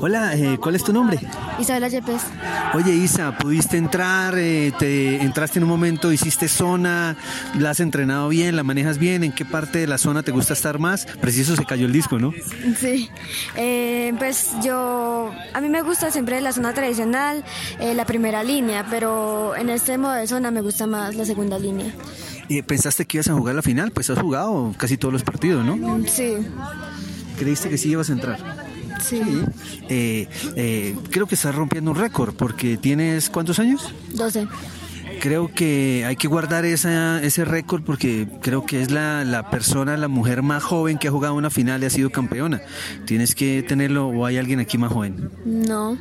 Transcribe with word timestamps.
Hola, 0.00 0.36
eh, 0.36 0.56
¿cuál 0.60 0.76
es 0.76 0.84
tu 0.84 0.92
nombre? 0.92 1.18
Isabela 1.58 1.88
Yepes. 1.88 2.22
Oye, 2.74 2.94
Isa, 2.94 3.36
¿pudiste 3.36 3.76
entrar? 3.76 4.38
Eh, 4.38 4.72
¿Te 4.78 5.20
entraste 5.20 5.58
en 5.58 5.64
un 5.64 5.68
momento, 5.68 6.12
hiciste 6.12 6.46
zona? 6.46 7.16
¿La 7.58 7.70
has 7.70 7.80
entrenado 7.80 8.28
bien? 8.28 8.54
¿La 8.54 8.62
manejas 8.62 8.98
bien? 8.98 9.24
¿En 9.24 9.32
qué 9.32 9.44
parte 9.44 9.80
de 9.80 9.88
la 9.88 9.98
zona 9.98 10.22
te 10.22 10.30
gusta 10.30 10.52
estar 10.52 10.78
más? 10.78 11.06
Preciso 11.20 11.56
se 11.56 11.64
cayó 11.64 11.86
el 11.86 11.92
disco, 11.92 12.20
¿no? 12.20 12.32
Sí. 12.78 13.10
Eh, 13.56 14.14
pues 14.16 14.52
yo, 14.62 15.32
a 15.52 15.60
mí 15.60 15.68
me 15.68 15.82
gusta 15.82 16.12
siempre 16.12 16.40
la 16.40 16.52
zona 16.52 16.72
tradicional, 16.72 17.44
eh, 17.80 17.94
la 17.94 18.06
primera 18.06 18.44
línea, 18.44 18.86
pero 18.88 19.56
en 19.56 19.70
este 19.70 19.98
modo 19.98 20.12
de 20.12 20.28
zona 20.28 20.52
me 20.52 20.60
gusta 20.60 20.86
más 20.86 21.16
la 21.16 21.24
segunda 21.24 21.58
línea. 21.58 21.92
Eh, 22.48 22.62
¿Pensaste 22.62 23.06
que 23.06 23.16
ibas 23.16 23.28
a 23.28 23.34
jugar 23.34 23.56
la 23.56 23.62
final? 23.62 23.90
Pues 23.90 24.08
has 24.08 24.20
jugado 24.20 24.72
casi 24.78 24.96
todos 24.96 25.12
los 25.12 25.24
partidos, 25.24 25.64
¿no? 25.64 26.00
Sí. 26.06 26.36
¿Creíste 27.40 27.68
que 27.68 27.76
sí 27.76 27.90
ibas 27.90 28.08
a 28.10 28.12
entrar? 28.12 28.67
Sí. 29.00 29.20
Eh, 29.88 30.28
eh, 30.56 30.96
creo 31.10 31.26
que 31.26 31.34
estás 31.34 31.54
rompiendo 31.54 31.90
un 31.90 31.96
récord 31.96 32.34
porque 32.34 32.76
tienes 32.76 33.30
¿cuántos 33.30 33.58
años? 33.58 33.92
12. 34.14 34.48
Creo 35.20 35.52
que 35.52 36.04
hay 36.06 36.16
que 36.16 36.28
guardar 36.28 36.64
esa, 36.64 37.20
ese 37.22 37.44
récord 37.44 37.82
porque 37.82 38.28
creo 38.40 38.64
que 38.64 38.82
es 38.82 38.90
la, 38.90 39.24
la 39.24 39.50
persona, 39.50 39.96
la 39.96 40.06
mujer 40.08 40.42
más 40.42 40.62
joven 40.62 40.98
que 40.98 41.08
ha 41.08 41.10
jugado 41.10 41.34
una 41.34 41.50
final 41.50 41.82
y 41.82 41.86
ha 41.86 41.90
sido 41.90 42.10
campeona. 42.10 42.60
Tienes 43.04 43.34
que 43.34 43.64
tenerlo 43.66 44.08
o 44.08 44.26
hay 44.26 44.36
alguien 44.36 44.60
aquí 44.60 44.78
más 44.78 44.92
joven. 44.92 45.30
No. 45.44 45.98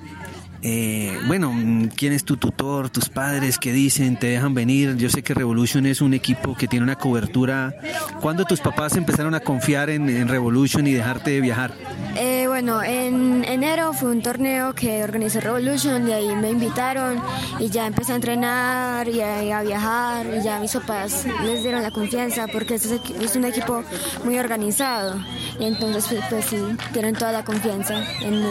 Eh, 0.64 1.20
bueno, 1.28 1.52
mm, 1.54 1.90
¿quién 1.96 2.14
es 2.14 2.24
tu 2.24 2.38
tutor, 2.38 2.90
tus 2.90 3.10
padres? 3.10 3.58
¿Qué 3.58 3.72
dicen? 3.72 4.18
¿Te 4.18 4.28
dejan 4.28 4.54
venir? 4.54 4.96
Yo 4.98 5.10
sé 5.10 5.22
que 5.22 5.34
Revolution 5.34 5.86
es 5.86 6.02
un 6.02 6.14
equipo 6.14 6.56
que 6.56 6.68
tiene 6.68 6.84
una 6.84 6.96
cobertura. 6.96 7.76
¿Cuándo 8.22 8.46
tus 8.46 8.60
papás 8.60 8.96
empezaron 8.96 9.36
a 9.36 9.40
confiar 9.40 9.90
en, 9.90 10.28
Revolution 10.28 10.88
y 10.88 10.94
dejarte 10.94 11.40
viajar? 11.42 11.74
Eh, 12.16 12.46
bueno, 12.48 12.82
en 12.82 13.44
enero 13.46 13.94
fue 13.94 14.12
un 14.12 14.22
torneo 14.22 14.74
que 14.74 15.04
organizó 15.04 15.40
Revolution 15.40 16.08
y 16.08 16.14
ahí 16.14 16.36
me 16.36 16.50
invitaron 16.50 17.22
y 17.60 17.70
ya 17.70 17.86
empecé 17.86 18.14
a 18.14 18.16
entrenar 18.16 19.08
y 19.08 19.22
a, 19.22 19.60
a 19.60 19.64
viajar 19.64 20.26
y 20.38 20.44
ya 20.44 20.60
mis 20.60 20.74
papás 20.74 21.26
les 21.46 21.62
dieron 21.62 21.84
la 21.84 21.92
confianza 21.92 22.48
porque 22.48 22.76
este 22.76 23.00
es, 23.24 23.36
un 23.36 23.46
equipo 23.46 23.84
muy 24.24 24.40
organizado 24.40 25.20
y 25.60 25.66
entonces 25.66 26.06
pues, 26.10 26.24
pues 26.30 26.46
sí, 26.46 26.58
tienen 26.94 27.14
toda 27.14 27.32
la 27.32 27.46
confianza 27.46 28.04
en 28.22 28.42
mí. 28.42 28.50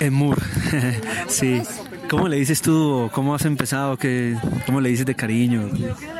En 0.00 0.12
Moore, 0.12 0.40
sí. 1.28 1.62
¿Cómo 2.10 2.28
le 2.28 2.36
dices 2.36 2.62
tú? 2.62 3.10
¿Cómo 3.12 3.34
has 3.34 3.44
empezado? 3.44 3.96
¿Qué, 3.96 4.36
¿Cómo 4.64 4.80
le 4.80 4.90
dices 4.90 5.06
de 5.06 5.14
cariño? 5.14 5.70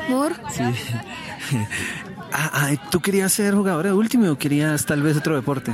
Moore, 0.09 0.35
Sí. 0.51 0.63
Ah, 2.33 2.51
ah, 2.53 2.89
¿Tú 2.91 2.99
querías 2.99 3.31
ser 3.31 3.55
jugador 3.55 3.85
de 3.85 3.93
último 3.93 4.29
o 4.29 4.37
querías 4.37 4.85
tal 4.85 5.01
vez 5.01 5.15
otro 5.15 5.33
deporte? 5.35 5.71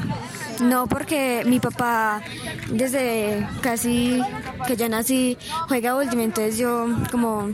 no 0.61 0.85
porque 0.85 1.41
mi 1.47 1.59
papá 1.59 2.21
desde 2.69 3.45
casi 3.61 4.21
que 4.67 4.75
ya 4.77 4.87
nací 4.87 5.35
juega 5.67 5.95
Ultimate, 5.95 6.23
entonces 6.23 6.57
yo 6.59 6.87
como 7.11 7.49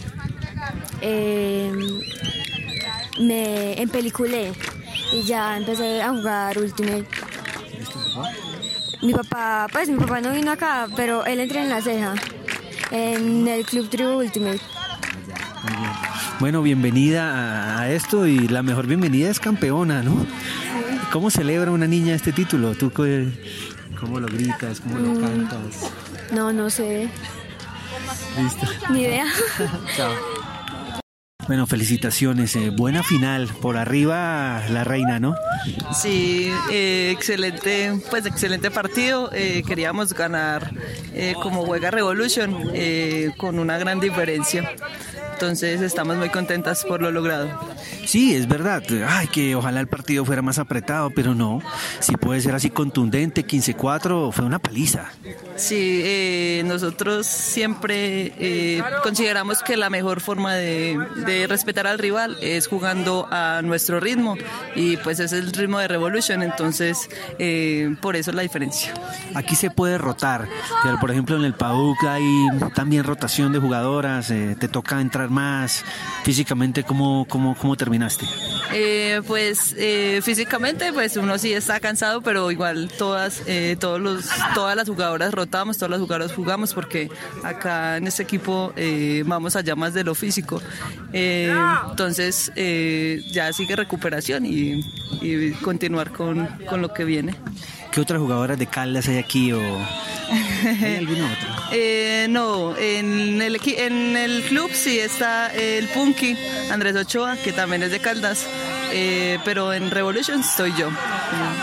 eh, 1.02 1.72
me 3.22 3.82
empeliculé 3.82 4.52
y 5.14 5.24
ya 5.24 5.58
empecé 5.58 6.02
a 6.02 6.10
jugar 6.10 6.58
Ultimate. 6.58 7.06
Mi 9.02 9.14
papá, 9.14 9.68
pues 9.72 9.88
mi 9.90 9.98
papá 9.98 10.20
no 10.20 10.32
vino 10.32 10.52
acá, 10.52 10.88
pero 10.96 11.26
él 11.26 11.40
entra 11.40 11.64
en 11.64 11.70
la 11.70 11.82
ceja, 11.82 12.16
en 12.92 13.48
el 13.48 13.66
Club 13.66 13.90
Tribu 13.90 14.18
Ultimate. 14.18 14.60
Bueno, 16.40 16.62
bienvenida 16.62 17.80
a, 17.80 17.90
esto 17.90 18.28
y 18.28 18.48
la 18.48 18.62
mejor 18.62 18.88
bienvenida 18.88 19.30
es 19.30 19.40
campeona, 19.40 20.04
¿no? 20.04 20.26
¿Cómo 21.14 21.30
celebra 21.32 21.72
una 21.72 21.88
niña 21.88 22.14
este 22.14 22.34
título? 22.34 22.76
¿Tú 22.76 22.92
cómo 22.92 24.20
lo 24.20 24.28
gritas? 24.28 24.82
¿Cómo 24.82 25.00
lo 25.00 25.20
cantas? 25.20 25.92
No, 26.32 26.52
no 26.52 26.70
sé, 26.70 27.10
Listo. 28.38 28.68
ni 28.90 29.02
idea. 29.02 29.26
Chao. 29.96 30.39
Bueno, 31.50 31.66
felicitaciones. 31.66 32.56
eh, 32.56 32.70
buena 32.70 33.02
final. 33.02 33.48
Por 33.60 33.76
arriba 33.76 34.62
la 34.70 34.84
reina, 34.84 35.20
¿no? 35.20 35.36
Sí, 36.00 36.52
eh, 36.72 37.10
excelente, 37.12 37.92
pues 38.12 38.28
excelente 38.28 38.70
partido. 38.70 39.32
Eh, 39.34 39.64
queríamos 39.66 40.14
ganar 40.14 40.72
como 41.42 41.66
juega 41.66 41.90
Revolution 41.90 42.56
con 43.38 43.58
una 43.58 43.80
gran 43.80 44.00
diferencia. 44.00 44.72
Entonces 45.34 45.82
estamos 45.82 46.18
muy 46.18 46.30
contentas 46.30 46.86
por 46.86 47.02
lo 47.02 47.10
logrado. 47.10 47.50
Sí, 48.06 48.36
es 48.36 48.48
verdad. 48.48 48.84
Ay, 49.08 49.28
que 49.28 49.56
ojalá 49.56 49.80
el 49.80 49.88
partido 49.88 50.26
fuera 50.26 50.42
más 50.42 50.60
apretado, 50.60 51.10
pero 51.12 51.36
no. 51.36 51.62
Si 52.00 52.16
puede 52.18 52.42
ser 52.42 52.56
así 52.56 52.70
contundente, 52.70 53.46
15-4, 53.46 54.32
fue 54.32 54.46
una 54.46 54.60
paliza. 54.60 55.12
Sí, 55.56 56.02
eh, 56.04 56.64
nosotros 56.66 57.28
siempre 57.28 58.34
eh, 58.40 58.82
consideramos 59.04 59.62
que 59.62 59.78
la 59.78 59.90
mejor 59.90 60.22
forma 60.22 60.56
de, 60.56 60.98
de 61.26 61.48
respetar 61.48 61.86
al 61.88 62.00
rival 62.00 62.38
es 62.42 62.68
jugando 62.68 63.28
a 63.30 63.62
nuestro 63.62 64.00
ritmo 64.00 64.36
y 64.76 64.98
pues 64.98 65.20
es 65.20 65.34
el 65.34 65.52
ritmo 65.52 65.80
de 65.80 65.88
Revolution, 65.88 66.44
entonces 66.44 67.10
eh, 67.40 67.96
por 68.02 68.16
eso 68.16 68.32
es 68.32 68.36
la 68.36 68.42
diferencia. 68.42 68.94
Aquí 69.36 69.56
se 69.56 69.70
puede 69.70 69.98
rotar, 69.98 70.48
pero 70.84 71.00
por 71.00 71.12
ejemplo 71.12 71.36
en 71.36 71.44
el 71.44 71.54
PAUC 71.54 72.04
hay 72.06 72.48
también 72.74 73.04
rotación 73.04 73.52
de 73.52 73.60
jugadoras, 73.60 74.28
te 74.28 74.68
toca 74.68 75.02
entrar 75.02 75.30
más. 75.30 75.84
Físicamente, 76.24 76.84
¿cómo, 76.84 77.26
cómo, 77.28 77.69
cómo 77.70 77.78
terminaste? 77.78 78.26
Eh, 78.74 79.22
pues 79.28 79.76
eh, 79.78 80.22
físicamente 80.24 80.92
pues 80.92 81.18
uno 81.18 81.38
sí 81.38 81.54
está 81.54 81.80
cansado 81.80 82.22
pero 82.22 82.50
igual 82.50 82.90
todas 82.98 83.44
eh, 83.46 83.78
todos 83.80 84.00
los 84.02 84.26
todas 84.56 84.76
las 84.76 84.88
jugadoras 84.90 85.32
rotamos 85.32 85.78
todas 85.78 85.92
las 85.92 86.00
jugadoras 86.00 86.34
jugamos 86.34 86.74
porque 86.74 87.10
acá 87.44 87.98
en 87.98 88.08
este 88.08 88.24
equipo 88.24 88.74
eh, 88.76 89.24
vamos 89.28 89.56
allá 89.56 89.76
más 89.76 89.94
de 89.94 90.04
lo 90.04 90.16
físico 90.16 90.62
Eh, 91.14 91.56
entonces 91.90 92.52
eh, 92.56 93.22
ya 93.32 93.52
sigue 93.54 93.76
recuperación 93.76 94.46
y, 94.46 94.80
y 95.22 95.52
continuar 95.62 96.12
con, 96.12 96.48
con 96.70 96.82
lo 96.82 96.94
que 96.94 97.04
viene 97.04 97.36
¿Qué 97.92 98.02
otras 98.02 98.20
jugadoras 98.20 98.58
de 98.60 98.68
Caldas 98.68 99.08
hay 99.08 99.18
aquí 99.18 99.52
o 99.52 99.60
hay 99.60 100.96
alguna 100.98 101.26
otra? 101.34 101.70
Eh, 101.72 102.28
no, 102.30 102.78
en 102.78 103.42
el, 103.42 103.56
equi- 103.60 103.78
en 103.78 104.16
el 104.16 104.44
club 104.44 104.70
sí 104.74 105.00
está 105.00 105.48
el 105.54 105.88
Punky, 105.88 106.38
Andrés 106.72 106.96
Ochoa, 106.96 107.36
que 107.38 107.52
también 107.52 107.82
es 107.84 107.92
de 107.92 108.00
Caldas, 108.00 108.46
eh, 108.92 109.40
pero 109.44 109.74
en 109.74 109.90
Revolution 109.92 110.40
estoy 110.42 110.72
yo. 110.78 110.90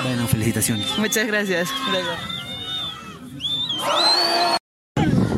Bueno, 0.02 0.26
felicitaciones. 0.26 0.86
Muchas 0.98 1.26
gracias. 1.26 1.68
Gracias. 1.90 2.18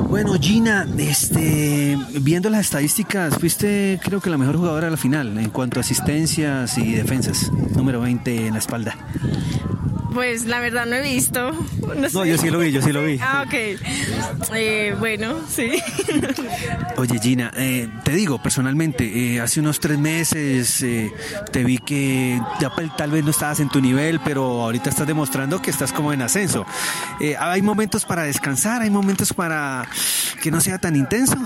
Bueno, 0.09 0.33
Gina, 0.41 0.87
este, 0.97 1.99
viendo 2.21 2.49
las 2.49 2.63
estadísticas, 2.63 3.35
fuiste 3.39 4.01
creo 4.03 4.21
que 4.21 4.31
la 4.31 4.39
mejor 4.39 4.57
jugadora 4.57 4.87
de 4.87 4.91
la 4.93 4.97
final 4.97 5.37
en 5.39 5.51
cuanto 5.51 5.79
a 5.79 5.83
asistencias 5.83 6.79
y 6.79 6.93
defensas. 6.95 7.53
Número 7.77 8.01
20 8.01 8.47
en 8.47 8.55
la 8.55 8.59
espalda. 8.59 8.97
Pues 10.13 10.47
la 10.47 10.61
verdad 10.61 10.87
no 10.87 10.97
he 10.97 11.03
visto. 11.03 11.53
No, 12.13 12.25
yo 12.27 12.37
sí 12.37 12.51
lo 12.51 12.59
vi, 12.59 12.71
yo 12.71 12.83
sí 12.83 12.93
lo 12.93 13.03
vi. 13.03 13.19
Ah, 13.21 13.45
ok. 13.47 13.55
Eh, 14.55 14.95
bueno, 14.99 15.37
sí. 15.49 15.73
Oye, 16.97 17.19
Gina, 17.19 17.51
eh, 17.57 17.89
te 18.05 18.13
digo 18.13 18.43
personalmente, 18.43 19.05
eh, 19.35 19.41
hace 19.41 19.61
unos 19.61 19.81
tres 19.81 19.99
meses 19.99 20.83
eh, 20.83 21.11
te 21.51 21.65
vi 21.65 21.79
que 21.79 22.41
ya 22.61 22.71
pues, 22.75 22.95
tal 22.97 23.11
vez 23.11 23.25
no 23.25 23.31
estabas 23.31 23.61
en 23.61 23.71
tu 23.71 23.81
nivel, 23.81 24.21
pero 24.21 24.63
ahorita 24.63 24.91
estás 24.91 25.07
demostrando 25.07 25.63
que 25.63 25.71
estás 25.71 25.93
como 25.93 26.13
en 26.13 26.21
ascenso. 26.21 26.67
Eh, 27.21 27.37
hay 27.39 27.63
momentos 27.63 28.05
para 28.05 28.25
descansar, 28.25 28.83
hay 28.83 28.91
momentos 28.91 29.33
para 29.33 29.89
que 30.43 30.51
no 30.51 30.61
sea 30.61 30.79
tan 30.79 30.95
intenso. 30.95 31.37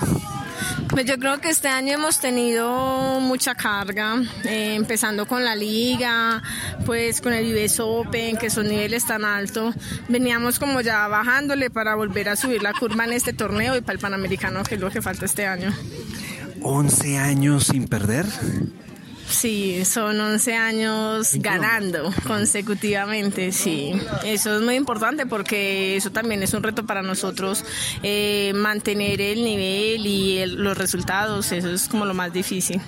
Pues 0.93 1.07
yo 1.07 1.19
creo 1.19 1.41
que 1.41 1.49
este 1.49 1.69
año 1.69 1.95
hemos 1.95 2.21
tenido 2.21 3.19
mucha 3.19 3.55
carga, 3.55 4.17
eh, 4.45 4.75
empezando 4.75 5.27
con 5.27 5.43
la 5.43 5.57
liga, 5.57 6.43
pues 6.85 7.23
con 7.23 7.33
el 7.33 7.55
US 7.57 7.81
Open, 7.81 8.37
que 8.37 8.51
son 8.51 8.69
niveles 8.69 9.07
tan 9.07 9.25
altos. 9.25 9.75
Veníamos 10.11 10.59
como 10.59 10.83
ya 10.83 11.09
bajándole 11.09 11.71
para 11.71 11.94
volver 11.94 12.29
a 12.29 12.37
subir 12.37 12.62
la 12.62 12.75
curva 12.75 13.06
en 13.06 13.15
este 13.15 13.33
torneo 13.33 13.75
y 13.75 13.81
para 13.81 13.94
el 13.94 14.00
Panamericano, 14.00 14.62
que 14.65 14.75
es 14.75 14.81
lo 14.83 14.91
que 14.91 15.00
falta 15.00 15.25
este 15.25 15.47
año. 15.47 15.73
11 16.61 17.17
años 17.17 17.65
sin 17.69 17.88
perder. 17.88 18.27
Sí, 19.29 19.85
son 19.85 20.21
11 20.21 20.55
años 20.55 21.35
ganando 21.37 22.13
consecutivamente, 22.27 23.51
sí. 23.53 23.93
Eso 24.25 24.57
es 24.57 24.63
muy 24.63 24.75
importante 24.75 25.27
porque 25.27 25.97
eso 25.97 26.11
también 26.11 26.43
es 26.43 26.53
un 26.55 26.63
reto 26.63 26.85
para 26.85 27.03
nosotros, 27.03 27.65
eh, 28.03 28.53
mantener 28.55 29.21
el 29.21 29.43
nivel 29.43 30.07
y 30.07 30.39
el- 30.39 30.55
los 30.63 30.77
resultados, 30.77 31.51
eso 31.53 31.71
es 31.71 31.89
como 31.89 32.05
lo 32.05 32.15
más 32.15 32.33
difícil. 32.33 32.81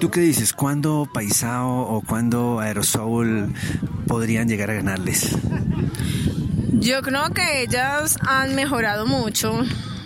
¿Tú 0.00 0.10
qué 0.10 0.20
dices? 0.20 0.52
¿Cuándo 0.52 1.08
Paisao 1.12 1.80
o 1.82 2.00
cuándo 2.02 2.60
Aerosol 2.60 3.52
podrían 4.06 4.48
llegar 4.48 4.70
a 4.70 4.74
ganarles? 4.74 5.36
Yo 6.72 7.02
creo 7.02 7.28
que 7.30 7.62
ellas 7.62 8.16
han 8.26 8.54
mejorado 8.54 9.06
mucho. 9.06 9.64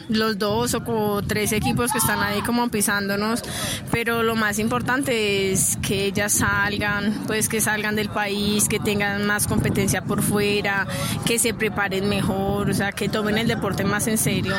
Los 0.08 0.38
dos 0.38 0.74
o 0.74 1.22
tres 1.22 1.52
equipos 1.52 1.92
que 1.92 1.98
están 1.98 2.22
ahí 2.22 2.40
como 2.42 2.68
pisándonos, 2.68 3.42
pero 3.90 4.22
lo 4.22 4.36
más 4.36 4.58
importante 4.58 5.52
es 5.52 5.78
que 5.82 6.06
ellas 6.06 6.32
salgan, 6.32 7.22
pues 7.26 7.48
que 7.48 7.60
salgan 7.60 7.96
del 7.96 8.08
país, 8.08 8.68
que 8.68 8.78
tengan 8.78 9.26
más 9.26 9.46
competencia 9.46 10.02
por 10.02 10.22
fuera, 10.22 10.86
que 11.24 11.38
se 11.38 11.54
preparen 11.54 12.08
mejor, 12.08 12.70
o 12.70 12.74
sea, 12.74 12.92
que 12.92 13.08
tomen 13.08 13.38
el 13.38 13.48
deporte 13.48 13.84
más 13.84 14.06
en 14.06 14.18
serio 14.18 14.54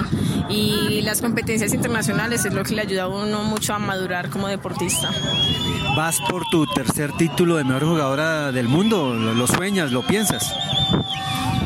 y 0.49 1.01
las 1.01 1.21
competencias 1.21 1.73
internacionales 1.73 2.45
es 2.45 2.53
lo 2.53 2.63
que 2.63 2.75
le 2.75 2.81
ayuda 2.81 3.03
a 3.03 3.07
uno 3.07 3.43
mucho 3.43 3.73
a 3.73 3.79
madurar 3.79 4.29
como 4.29 4.47
deportista. 4.47 5.09
¿Vas 5.95 6.19
por 6.19 6.45
tu 6.49 6.67
tercer 6.67 7.13
título 7.13 7.55
de 7.55 7.63
mejor 7.63 7.85
jugadora 7.85 8.51
del 8.51 8.67
mundo? 8.67 9.13
¿Lo, 9.13 9.47
sueñas? 9.47 9.93
¿Lo 9.93 10.05
piensas? 10.05 10.53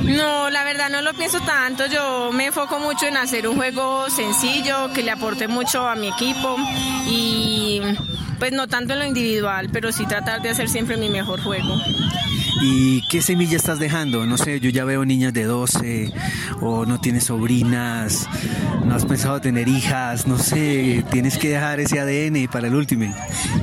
No, 0.04 0.52
la 0.52 0.64
verdad 0.64 0.90
no 0.92 1.02
lo 1.02 1.16
pienso 1.16 1.40
tanto. 1.42 1.88
Yo 1.88 2.32
me 2.32 2.46
enfoco 2.48 2.80
mucho 2.80 3.08
en 3.08 3.18
hacer 3.18 3.48
un 3.48 3.56
juego 3.56 4.08
sencillo 4.12 4.94
que 4.94 5.02
le 5.02 5.10
aporte 5.10 5.48
mucho 5.48 5.88
a 5.88 5.96
mi 5.96 6.10
equipo 6.10 6.58
y 7.08 7.82
pues 8.38 8.52
no 8.52 8.68
tanto 8.68 8.94
en 8.94 9.00
lo 9.00 9.06
individual, 9.06 9.70
pero 9.74 9.92
sí 9.92 10.06
tratar 10.06 10.44
de 10.44 10.50
hacer 10.50 10.70
siempre 10.70 10.96
mi 10.98 11.10
mejor 11.10 11.42
juego. 11.42 11.76
¿Y 12.62 13.02
qué 13.04 13.22
semilla 13.22 13.56
estás 13.56 13.80
dejando? 13.80 14.26
No 14.26 14.38
sé, 14.38 14.60
yo 14.60 14.70
ya 14.70 14.84
veo 14.84 15.06
niñas 15.06 15.34
de 15.34 15.46
12 15.46 16.12
o 16.62 16.86
no 16.86 17.00
tienes 17.00 17.26
sobrinas, 17.26 18.28
no 18.84 18.96
has 18.96 19.06
pensado 19.06 19.40
tener 19.40 19.68
hijas, 19.68 20.28
no 20.28 20.38
sé, 20.38 21.06
tienes 21.10 21.38
que 21.38 21.50
dejar 21.50 21.80
ese 21.80 22.00
ADN 22.00 22.50
para 22.52 22.68
el 22.68 22.76
último. 22.76 23.14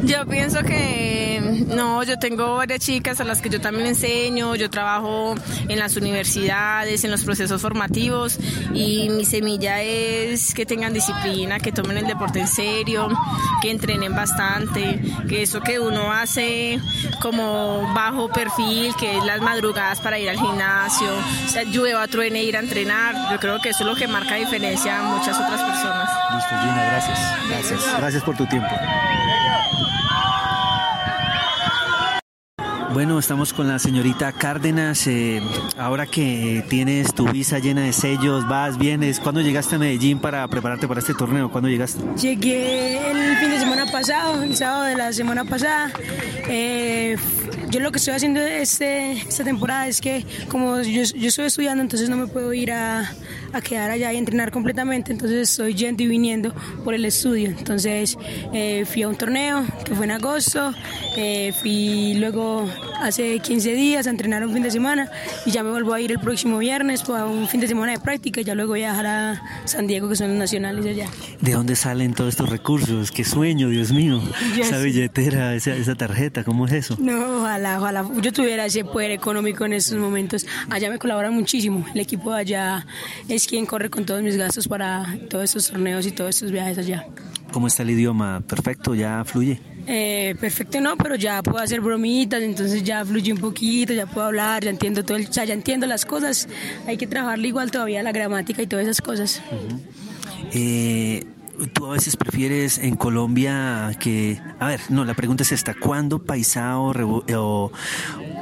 Yo 0.05 0.25
pienso 0.27 0.63
que 0.63 1.65
no, 1.69 2.03
yo 2.05 2.19
tengo 2.19 2.57
varias 2.57 2.81
chicas 2.81 3.21
a 3.21 3.25
las 3.25 3.43
que 3.43 3.51
yo 3.51 3.61
también 3.61 3.87
enseño, 3.87 4.55
yo 4.57 4.71
trabajo 4.71 5.35
en 5.69 5.79
las 5.79 5.97
universidades, 5.97 7.05
en 7.05 7.11
los 7.11 7.23
procesos 7.23 7.61
formativos 7.61 8.39
y 8.73 9.09
mi 9.11 9.25
semilla 9.25 9.83
es 9.83 10.55
que 10.55 10.65
tengan 10.65 10.93
disciplina, 10.93 11.59
que 11.59 11.73
tomen 11.73 11.99
el 11.99 12.07
deporte 12.07 12.41
en 12.41 12.49
serio, 12.49 13.09
que 13.61 13.71
entrenen 13.71 14.15
bastante, 14.15 15.01
que 15.29 15.43
eso 15.43 15.61
que 15.61 15.79
uno 15.81 16.13
hace 16.13 16.81
como 17.21 17.93
bajo 17.95 18.29
perfil, 18.29 18.86
que 18.95 19.17
es 19.17 19.25
las 19.25 19.41
madrugadas 19.41 20.01
para 20.01 20.19
ir 20.19 20.29
al 20.29 20.39
gimnasio, 20.39 21.09
o 21.17 21.49
sea, 21.49 21.65
llueva, 21.65 22.07
truene, 22.09 22.45
ir 22.45 22.57
a 22.57 22.61
entrenar, 22.61 23.15
yo 23.31 23.41
creo 23.41 23.61
que 23.61 23.71
eso 23.71 23.81
es 23.81 23.87
lo 23.87 23.97
que 23.97 24.07
marca 24.07 24.37
diferencia 24.37 24.99
a 24.99 25.03
muchas 25.03 25.37
otras 25.37 25.61
personas. 25.61 26.11
Listo, 26.35 26.55
Gina, 26.61 26.85
gracias. 26.85 27.19
Gracias, 27.49 27.99
gracias 27.99 28.23
por 28.23 28.37
tu 28.37 28.47
tiempo. 28.47 28.69
Bueno, 32.97 33.19
estamos 33.19 33.53
con 33.53 33.69
la 33.69 33.79
señorita 33.79 34.33
Cárdenas. 34.33 35.07
Eh, 35.07 35.43
ahora 35.77 36.07
que 36.07 36.65
tienes 36.71 37.13
tu 37.13 37.29
visa 37.29 37.59
llena 37.59 37.83
de 37.83 37.93
sellos, 37.93 38.49
vas, 38.49 38.79
vienes. 38.79 39.21
¿Cuándo 39.21 39.43
llegaste 39.43 39.77
a 39.77 39.79
Medellín 39.79 40.19
para 40.19 40.49
prepararte 40.49 40.89
para 40.89 41.01
este 41.01 41.13
torneo? 41.13 41.51
¿Cuándo 41.51 41.69
llegaste? 41.69 42.03
Llegué 42.19 43.11
el 43.11 43.37
fin 43.37 43.51
de 43.51 43.59
semana 43.59 43.85
pasado, 43.93 44.43
el 44.43 44.57
sábado 44.57 44.85
de 44.85 44.97
la 44.97 45.13
semana 45.13 45.45
pasada. 45.45 45.91
Eh, 46.49 46.86
yo 47.71 47.81
lo 47.81 47.91
que 47.93 47.99
estoy 47.99 48.15
haciendo 48.15 48.41
este, 48.41 49.13
esta 49.13 49.45
temporada 49.45 49.89
es 49.89 50.01
que 50.01 50.25
como 50.49 50.81
yo, 50.83 51.03
yo 51.03 51.29
estoy 51.29 51.47
estudiando, 51.47 51.83
entonces 51.83 52.09
no 52.09 52.17
me 52.17 52.27
puedo 52.27 52.53
ir 52.53 52.73
a, 52.73 53.11
a 53.53 53.61
quedar 53.61 53.91
allá 53.91 54.13
y 54.13 54.17
entrenar 54.17 54.51
completamente, 54.51 55.13
entonces 55.13 55.51
estoy 55.51 55.75
yendo 55.75 56.03
y 56.03 56.07
viniendo 56.07 56.55
por 56.85 56.95
el 56.95 57.05
estudio. 57.05 57.49
Entonces 57.51 58.17
eh, 58.53 58.85
fui 58.87 59.03
a 59.03 59.09
un 59.09 59.17
torneo 59.17 59.65
que 59.85 59.95
fue 59.95 60.05
en 60.05 60.13
agosto, 60.13 60.73
eh, 61.17 61.53
fui 61.61 62.15
luego 62.15 62.69
hace 63.01 63.39
15 63.39 63.73
días 63.75 64.07
a 64.07 64.11
entrenar 64.11 64.45
un 64.47 64.53
fin 64.53 64.63
de 64.63 64.71
semana 64.71 65.11
y 65.45 65.51
ya 65.51 65.63
me 65.63 65.71
vuelvo 65.71 65.95
a 65.95 66.01
ir 66.01 66.13
el 66.13 66.19
próximo 66.19 66.59
viernes 66.59 67.03
para 67.03 67.27
un 67.27 67.49
fin 67.49 67.61
de 67.61 67.69
semana 67.69 67.93
de 67.93 67.99
práctica 67.99 68.41
y 68.41 68.45
ya 68.45 68.55
luego 68.55 68.73
voy 68.73 68.85
a 68.85 68.91
dejar 68.91 69.07
a 69.07 69.43
San 69.65 69.87
Diego 69.87 70.09
que 70.09 70.17
son 70.17 70.29
los 70.29 70.39
nacionales 70.39 70.85
allá. 70.87 71.09
¿De 71.41 71.53
dónde 71.53 71.77
salen 71.77 72.15
todos 72.15 72.31
estos 72.31 72.49
recursos? 72.49 73.11
¡Qué 73.11 73.25
sueño, 73.25 73.69
Dios 73.69 73.93
mío! 73.93 74.23
Esa 74.59 74.79
billetera, 74.79 75.55
esa, 75.55 75.75
esa, 75.75 75.95
tarjeta, 75.95 76.45
¿cómo 76.45 76.67
es 76.67 76.73
eso? 76.73 76.97
No, 76.99 77.47
ojalá, 77.57 77.79
ojalá 77.79 78.21
yo 78.21 78.33
tuviera 78.33 78.67
ese 78.67 78.85
poder 78.85 79.11
económico 79.11 79.65
en 79.65 79.73
estos 79.73 79.99
momentos. 79.99 80.47
Allá 80.71 80.91
me 80.91 80.99
colabora 80.99 81.31
muchísimo, 81.31 81.85
el 81.95 82.01
equipo 82.01 82.33
de 82.33 82.41
allá 82.41 82.87
es 83.29 83.47
quien 83.47 83.67
corre 83.67 83.91
con 83.91 84.05
todos 84.05 84.23
mis 84.23 84.37
gastos 84.37 84.69
para 84.69 85.17
todos 85.29 85.45
estos 85.45 85.71
torneos 85.71 86.07
y 86.07 86.13
todos 86.13 86.31
estos 86.31 86.53
viajes 86.53 86.79
allá. 86.79 87.07
¿Cómo 87.53 87.69
está 87.69 87.83
el 87.83 87.91
idioma? 87.91 88.43
¿Perfecto? 88.47 88.95
¿Ya 88.95 89.25
fluye? 89.25 89.61
Eh, 89.89 90.35
perfecto 90.41 90.81
no, 90.81 90.97
pero 90.97 91.15
ya 91.15 91.43
puedo 91.43 91.59
hacer 91.59 91.81
bromitas, 91.81 92.43
entonces 92.43 92.83
ya 92.83 93.05
fluye 93.05 93.33
un 93.33 93.39
poquito, 93.39 93.93
ya 93.93 94.07
puedo 94.07 94.27
hablar, 94.27 94.65
ya 94.65 94.71
entiendo 94.71 95.05
todo, 95.05 95.17
el, 95.17 95.29
o 95.29 95.33
sea, 95.33 95.45
ya 95.45 95.55
entiendo 95.55 95.87
las 95.87 96.05
cosas. 96.05 96.49
Hay 96.87 96.97
que 96.97 97.07
trabajarle 97.07 97.49
igual 97.49 97.71
todavía 97.71 98.03
la 98.03 98.13
gramática 98.13 98.63
y 98.63 98.67
todas 98.67 98.85
esas 98.85 99.01
cosas. 99.01 99.41
eh, 100.53 101.25
tú 101.73 101.87
a 101.87 101.93
veces 101.93 102.17
prefieres 102.17 102.79
en 102.79 102.97
Colombia 102.97 103.97
que... 104.01 104.41
A 104.59 104.69
ver, 104.69 104.81
no, 104.89 105.05
la 105.05 105.15
pregunta 105.15 105.43
es 105.43 105.53
esta. 105.53 105.75
¿Cuándo 105.75 106.19
Paisao 106.19 106.93
o, 106.93 107.73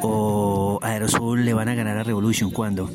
o 0.02 0.78
Aerosol 0.82 1.44
le 1.44 1.55
van 1.55 1.69
a 1.69 1.75
ganar 1.75 1.99
a 1.99 2.02
Revolution? 2.02 2.50
¿Cuándo? 2.50 2.90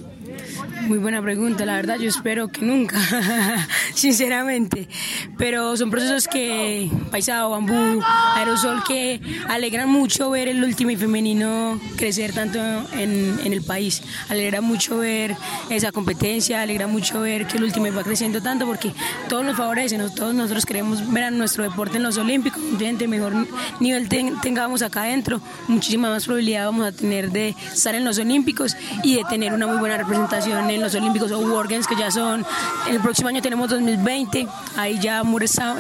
Muy 0.90 0.98
buena 0.98 1.22
pregunta, 1.22 1.68
la 1.68 1.76
verdad 1.76 1.98
yo 2.00 2.10
espero 2.10 2.48
que 2.48 2.66
nunca, 2.66 2.98
sinceramente. 3.94 4.90
Pero 5.38 5.78
son 5.78 5.92
procesos 5.92 6.28
que, 6.28 6.90
paisado, 7.12 7.52
bambú, 7.52 8.02
aerosol, 8.36 8.84
que 8.88 9.22
alegran 9.48 9.88
mucho 9.88 10.32
ver 10.32 10.48
el 10.48 10.64
último 10.64 10.90
femenino 10.98 11.80
crecer 11.96 12.34
tanto 12.34 12.58
en, 12.58 13.40
en, 13.44 13.54
el 13.54 13.62
país. 13.62 14.02
Alegra 14.30 14.62
mucho 14.62 14.98
ver 14.98 15.38
esa 15.70 15.92
competencia, 15.92 16.64
alegra 16.64 16.88
mucho 16.88 17.22
ver 17.22 17.46
que 17.46 17.58
el 17.58 17.66
último 17.66 17.86
va 17.96 18.04
creciendo 18.04 18.42
tanto 18.42 18.66
porque 18.66 18.92
todos 19.28 19.46
nos 19.46 19.58
favorecen, 19.58 20.02
todos 20.16 20.34
nosotros 20.34 20.66
queremos 20.66 21.08
ver 21.14 21.26
a 21.26 21.30
nuestro 21.30 21.64
deporte 21.64 21.98
en 21.98 22.04
los 22.04 22.18
Olímpicos, 22.18 22.60
entre 22.80 23.08
mejor 23.08 23.34
nivel 23.80 24.10
tengamos 24.42 24.82
acá 24.82 25.04
adentro, 25.04 25.40
muchísima 25.68 26.10
más 26.10 26.26
probabilidad 26.26 26.66
vamos 26.66 26.88
a 26.88 26.92
tener 26.92 27.30
de 27.30 27.56
estar 27.72 27.94
en 27.94 28.06
los 28.06 28.18
Olímpicos 28.18 28.76
y 29.04 29.18
de 29.18 29.24
tener 29.26 29.54
una 29.54 29.68
muy 29.68 29.78
buena 29.78 29.96
representación 29.96 30.68
en 30.72 30.79
los 30.82 30.96
Olímpicos 30.96 31.32
o 31.32 31.40
World 31.40 31.70
Games 31.70 31.88
que 31.88 31.96
ya 31.96 32.12
son, 32.12 32.46
el 32.90 33.00
próximo 33.00 33.30
año 33.30 33.42
tenemos 33.42 33.70
2020, 33.70 34.48
ahí 34.78 35.00
ya, 35.00 35.24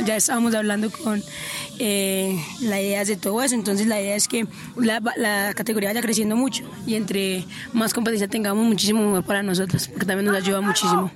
ya 0.05 0.15
estábamos 0.15 0.53
hablando 0.55 0.89
con 0.91 1.21
eh, 1.79 2.43
la 2.61 2.81
idea 2.81 3.03
de 3.05 3.15
todo 3.15 3.41
eso, 3.41 3.55
entonces 3.55 3.87
la 3.87 4.01
idea 4.01 4.15
es 4.15 4.27
que 4.27 4.47
la, 4.75 5.01
la, 5.17 5.53
categoría 5.53 5.89
vaya 5.89 6.01
creciendo 6.01 6.35
mucho 6.35 6.63
y 6.85 6.95
entre 6.95 7.45
más 7.73 7.93
competencia 7.93 8.27
tengamos 8.27 8.65
muchísimo 8.65 9.21
para 9.23 9.43
nosotros, 9.43 9.87
porque 9.87 10.05
también 10.05 10.25
nos 10.25 10.35
ayuda 10.35 10.61
muchísimo. 10.61 11.11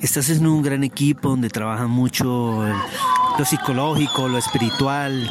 Estás 0.00 0.30
en 0.30 0.46
un 0.46 0.62
gran 0.62 0.84
equipo 0.84 1.30
donde 1.30 1.48
trabajan 1.48 1.90
mucho 1.90 2.64
lo 3.38 3.44
psicológico, 3.44 4.28
lo 4.28 4.38
espiritual, 4.38 5.28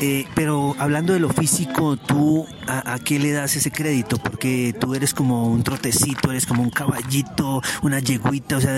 eh, 0.00 0.26
pero 0.34 0.74
hablando 0.78 1.12
de 1.12 1.20
lo 1.20 1.30
físico, 1.30 1.96
¿tú 1.96 2.46
a, 2.66 2.98
qué 2.98 3.18
le 3.18 3.32
das 3.32 3.56
ese 3.56 3.70
crédito? 3.70 4.18
Porque 4.18 4.74
tú 4.78 4.94
eres 4.94 5.14
como 5.14 5.46
un 5.46 5.62
trotecito, 5.62 6.30
eres 6.30 6.46
como 6.46 6.62
un 6.62 6.70
caballito, 6.70 7.62
una 7.82 7.98
yeguita, 8.00 8.58
o 8.58 8.60
sea, 8.60 8.74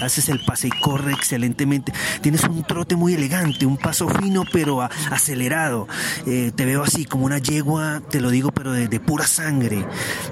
haces 0.00 0.28
el 0.28 0.40
pase 0.44 0.68
y 0.68 0.70
corre 0.70 1.12
excelentemente. 1.12 1.92
Tienes 2.22 2.44
un 2.44 2.62
trote 2.64 2.96
muy 2.96 3.14
elegante, 3.14 3.66
un 3.66 3.76
paso 3.76 4.08
fino 4.08 4.44
pero 4.50 4.82
acelerado. 5.10 5.88
Eh, 6.26 6.52
te 6.54 6.64
veo 6.64 6.82
así 6.82 7.04
como 7.04 7.26
una 7.26 7.38
yegua, 7.38 8.00
te 8.10 8.20
lo 8.20 8.30
digo, 8.30 8.50
pero 8.52 8.72
de, 8.72 9.00
pura 9.00 9.26
sangre. 9.26 9.86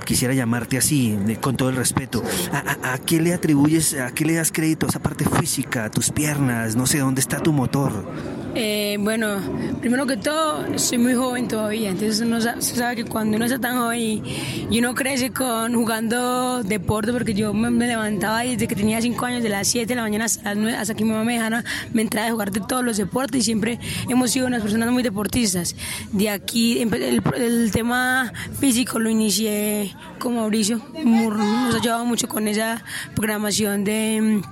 Quisiera 0.04 0.32
llamarte 0.34 0.78
así, 0.78 1.18
con 1.40 1.56
todo 1.56 1.68
el 1.68 1.76
respeto. 1.76 2.22
¿A, 2.52 2.98
qué 2.98 3.20
le 3.20 3.34
atribuyes, 3.34 3.94
a 3.94 4.12
qué 4.12 4.24
le 4.24 4.34
das 4.34 4.52
crédito? 4.52 4.86
Esa 4.86 5.00
parte 5.00 5.24
física, 5.28 5.90
tus 5.90 6.10
piernas, 6.10 6.76
no 6.76 6.86
sé, 6.86 6.98
¿dónde 6.98 7.20
está 7.20 7.40
tu 7.40 7.52
motor? 7.52 8.43
Eh, 8.56 8.96
bueno, 9.00 9.40
primero 9.80 10.06
que 10.06 10.16
todo, 10.16 10.78
soy 10.78 10.98
muy 10.98 11.14
joven 11.14 11.48
todavía, 11.48 11.90
entonces 11.90 12.20
uno 12.20 12.40
sabe 12.40 12.96
que 12.96 13.04
cuando 13.04 13.36
uno 13.36 13.46
está 13.46 13.58
tan 13.58 13.78
joven 13.78 14.22
y, 14.70 14.78
uno 14.78 14.94
crece 14.94 15.32
con 15.32 15.74
jugando 15.74 16.62
deporte, 16.62 17.12
porque 17.12 17.34
yo 17.34 17.52
me, 17.52 17.86
levantaba 17.86 18.42
desde 18.42 18.68
que 18.68 18.76
tenía 18.76 19.00
5 19.00 19.26
años, 19.26 19.42
de 19.42 19.48
las 19.48 19.66
7 19.66 19.86
de 19.86 19.96
la 19.96 20.02
mañana 20.02 20.26
hasta, 20.26 20.52
hasta 20.78 20.94
que 20.94 21.04
mi 21.04 21.10
mamá 21.10 21.24
me 21.24 21.34
dejara, 21.34 21.64
me 21.92 22.02
entraba 22.02 22.28
a 22.28 22.30
jugar 22.30 22.52
de 22.52 22.60
todos 22.60 22.84
los 22.84 22.96
deportes 22.96 23.40
y 23.40 23.44
siempre 23.44 23.80
hemos 24.08 24.30
sido 24.30 24.46
unas 24.46 24.62
personas 24.62 24.90
muy 24.92 25.02
deportistas. 25.02 25.74
De 26.12 26.30
aquí, 26.30 26.80
el, 26.80 27.22
el 27.36 27.72
tema 27.72 28.32
físico 28.60 29.00
lo 29.00 29.10
inicié 29.10 29.94
con 30.20 30.36
Mauricio, 30.36 30.80
nos 31.04 31.74
ha 31.74 31.78
ayudado 31.78 32.04
mucho 32.04 32.28
con 32.28 32.46
esa 32.46 32.84
programación 33.16 33.82
de 33.82 34.42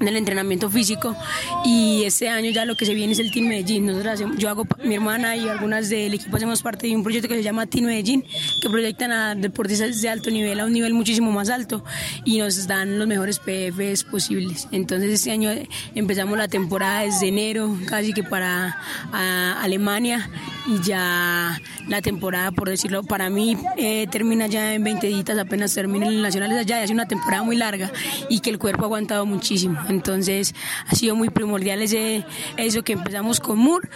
del 0.00 0.16
entrenamiento 0.16 0.70
físico 0.70 1.16
y 1.64 2.04
este 2.04 2.28
año 2.28 2.50
ya 2.50 2.64
lo 2.64 2.76
que 2.76 2.86
se 2.86 2.94
viene 2.94 3.12
es 3.12 3.18
el 3.18 3.32
Team 3.32 3.48
Medellín. 3.48 3.86
Nosotros 3.86 4.22
yo 4.38 4.48
hago, 4.48 4.66
mi 4.84 4.94
hermana 4.94 5.36
y 5.36 5.48
algunas 5.48 5.88
del 5.88 6.14
equipo 6.14 6.36
hacemos 6.36 6.62
parte 6.62 6.86
de 6.86 6.96
un 6.96 7.02
proyecto 7.02 7.28
que 7.28 7.34
se 7.34 7.42
llama 7.42 7.66
Team 7.66 7.86
Medellín, 7.86 8.24
que 8.62 8.70
proyectan 8.70 9.12
a 9.12 9.34
deportistas 9.34 10.00
de 10.00 10.08
alto 10.08 10.30
nivel 10.30 10.60
a 10.60 10.64
un 10.66 10.72
nivel 10.72 10.94
muchísimo 10.94 11.30
más 11.32 11.50
alto 11.50 11.84
y 12.24 12.38
nos 12.38 12.66
dan 12.66 12.98
los 12.98 13.08
mejores 13.08 13.38
PFs 13.38 14.04
posibles. 14.04 14.68
Entonces 14.72 15.12
este 15.12 15.30
año 15.30 15.50
empezamos 15.94 16.38
la 16.38 16.48
temporada 16.48 17.02
desde 17.02 17.28
enero, 17.28 17.76
casi 17.86 18.12
que 18.12 18.22
para 18.22 18.78
Alemania 19.62 20.30
y 20.68 20.80
ya 20.82 21.60
la 21.88 22.02
temporada, 22.02 22.52
por 22.52 22.68
decirlo, 22.68 23.02
para 23.02 23.30
mí 23.30 23.56
eh, 23.78 24.06
termina 24.10 24.46
ya 24.48 24.74
en 24.74 24.84
20 24.84 25.06
días, 25.06 25.38
apenas 25.38 25.72
termina 25.72 26.06
el 26.06 26.20
Nacionales 26.20 26.58
allá, 26.58 26.82
es 26.82 26.90
una 26.90 27.06
temporada 27.06 27.42
muy 27.42 27.56
larga 27.56 27.90
y 28.28 28.40
que 28.40 28.50
el 28.50 28.58
cuerpo 28.58 28.82
ha 28.82 28.86
aguantado 28.86 29.24
muchísimo. 29.24 29.80
Entonces 29.88 30.54
ha 30.86 30.94
sido 30.94 31.16
muy 31.16 31.30
primordial 31.30 31.80
ese, 31.80 32.24
eso 32.58 32.82
que 32.82 32.92
empezamos 32.92 33.40
con 33.40 33.58
Moore 33.58 33.88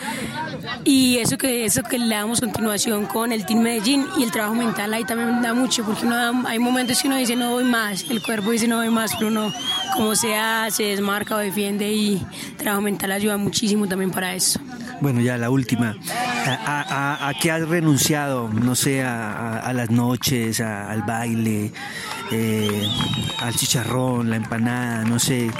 y 0.85 1.19
eso 1.19 1.37
que, 1.37 1.67
eso 1.67 1.83
que 1.83 1.99
le 1.99 2.15
damos 2.15 2.41
continuación 2.41 3.05
con 3.05 3.33
el 3.33 3.45
Team 3.45 3.61
Medellín 3.61 4.07
y 4.17 4.23
el 4.23 4.31
trabajo 4.31 4.55
mental 4.55 4.95
ahí 4.95 5.05
también 5.05 5.43
da 5.43 5.53
mucho, 5.53 5.85
porque 5.85 6.07
uno 6.07 6.47
hay 6.47 6.59
momentos 6.59 7.03
que 7.03 7.09
uno 7.09 7.19
dice 7.19 7.37
no 7.37 7.51
voy 7.51 7.65
más, 7.65 8.05
el 8.09 8.23
cuerpo 8.23 8.51
dice 8.51 8.67
no 8.67 8.77
voy 8.77 8.89
más, 8.89 9.13
pero 9.15 9.29
uno 9.29 9.53
como 9.95 10.15
sea 10.17 10.71
se 10.71 10.85
desmarca 10.85 11.37
o 11.37 11.39
defiende 11.39 11.93
y 11.93 12.15
el 12.49 12.57
trabajo 12.57 12.81
mental 12.81 13.13
ayuda 13.13 13.37
muchísimo 13.37 13.87
también 13.87 14.11
para 14.11 14.35
eso. 14.35 14.59
Bueno, 15.03 15.21
ya 15.21 15.37
la 15.37 15.51
última. 15.51 15.97
¿A, 16.45 17.33
qué 17.41 17.51
has 17.51 17.69
renunciado? 17.69 18.49
No 18.49 18.75
sé, 18.75 19.03
a, 19.03 19.73
las 19.75 19.91
noches, 19.91 20.61
al 20.61 21.03
baile, 21.03 21.71
eh, 22.31 22.89
al 23.41 23.55
chicharrón, 23.55 24.31
la 24.31 24.37
empanada, 24.37 25.05
no 25.05 25.19
sé. 25.19 25.51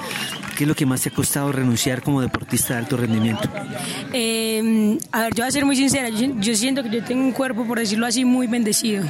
¿Qué 0.57 0.65
es 0.65 0.69
lo 0.69 0.75
que 0.75 0.85
más 0.85 1.01
te 1.01 1.09
ha 1.09 1.13
costado 1.13 1.51
renunciar 1.51 2.03
como 2.03 2.21
deportista 2.21 2.75
de 2.75 2.81
alto 2.81 2.97
rendimiento? 2.97 3.49
Em, 4.13 4.99
a 5.11 5.23
ver, 5.23 5.35
yo 5.35 5.43
voy 5.43 5.49
a 5.49 5.51
ser 5.51 5.65
muy 5.65 5.77
sincera, 5.77 6.09
yo, 6.11 6.55
siento 6.55 6.83
que 6.83 6.91
yo 6.91 7.03
tengo 7.03 7.23
un 7.23 7.33
cuerpo, 7.33 7.65
por 7.65 7.79
decirlo 7.79 8.07
así, 8.07 8.25
muy 8.25 8.47
bendecido. 8.47 9.03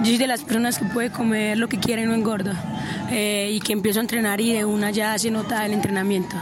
Yo 0.00 0.06
soy 0.06 0.18
de 0.18 0.26
las 0.26 0.42
personas 0.42 0.78
que 0.78 0.84
puede 0.86 1.10
comer 1.10 1.56
lo 1.56 1.68
que 1.68 1.78
quiere 1.78 2.02
y 2.02 2.06
no 2.06 2.14
engorda. 2.14 2.62
Eh, 3.10 3.50
y 3.52 3.60
que 3.60 3.72
empiezo 3.72 4.00
a 4.00 4.02
entrenar 4.02 4.40
y 4.40 4.52
de 4.52 4.64
una 4.64 4.90
ya 4.90 5.18
se 5.18 5.30
nota 5.30 5.64
el 5.66 5.72
entrenamiento. 5.72 6.36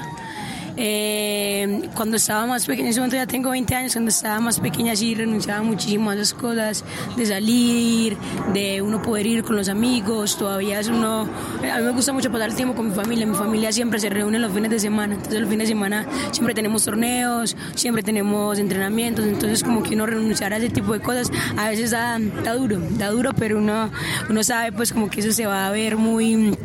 Eh, 0.77 1.89
cuando 1.95 2.17
estaba 2.17 2.47
más 2.47 2.67
pequeña, 2.67 2.87
en 2.87 2.91
ese 2.91 3.01
momento 3.01 3.17
ya 3.17 3.27
tengo 3.27 3.51
20 3.51 3.75
años, 3.75 3.93
cuando 3.93 4.11
estaba 4.11 4.41
más 4.41 4.61
pequeña 4.61 4.97
sí 4.97 5.15
renunciaba 5.15 5.63
muchísimo 5.63 6.11
a 6.11 6.15
esas 6.15 6.35
cosas, 6.35 6.85
de 7.17 7.27
salir, 7.27 8.17
de 8.53 8.83
uno 8.83 9.03
poder 9.03 9.27
ir 9.27 9.45
con 9.45 9.57
los 9.57 9.69
amigos, 9.69 10.37
todavía 10.37 10.81
es 10.81 10.89
uno, 10.89 11.23
a 11.23 11.79
mí 11.79 11.85
me 11.85 11.91
gusta 11.91 12.13
mucho 12.13 12.31
pasar 12.31 12.51
el 12.51 12.57
tiempo 12.57 12.75
con 12.75 12.89
mi 12.89 12.95
familia, 12.95 13.27
mi 13.27 13.37
familia 13.37 13.73
siempre 13.73 14.01
se 14.01 14.09
reúne 14.09 14.39
los 14.39 14.53
fines 14.53 14.71
de 14.71 14.79
semana, 14.79 15.15
entonces 15.15 15.41
los 15.41 15.51
fines 15.51 15.69
de 15.69 15.75
semana 15.75 16.07
siempre 16.31 16.55
tenemos 16.55 16.85
torneos, 16.85 17.57
siempre 17.75 18.03
tenemos 18.03 18.59
entrenamientos, 18.59 19.25
entonces 19.25 19.63
como 19.63 19.83
que 19.83 19.95
uno 19.95 20.07
renunciar 20.07 20.53
a 20.53 20.57
ese 20.57 20.71
tipo 20.71 20.93
de 20.93 21.01
cosas 21.01 21.31
a 21.57 21.69
veces 21.69 21.91
da, 21.91 22.19
da 22.19 22.55
duro, 22.55 22.79
da 22.99 23.11
duro, 23.11 23.33
pero 23.37 23.59
uno, 23.59 23.91
uno 24.29 24.43
sabe 24.43 24.73
pues 24.73 24.93
como 24.93 25.11
que 25.11 25.21
eso 25.21 25.33
se 25.33 25.47
va 25.47 25.67
a 25.67 25.71
ver 25.71 25.97
muy 25.97 26.57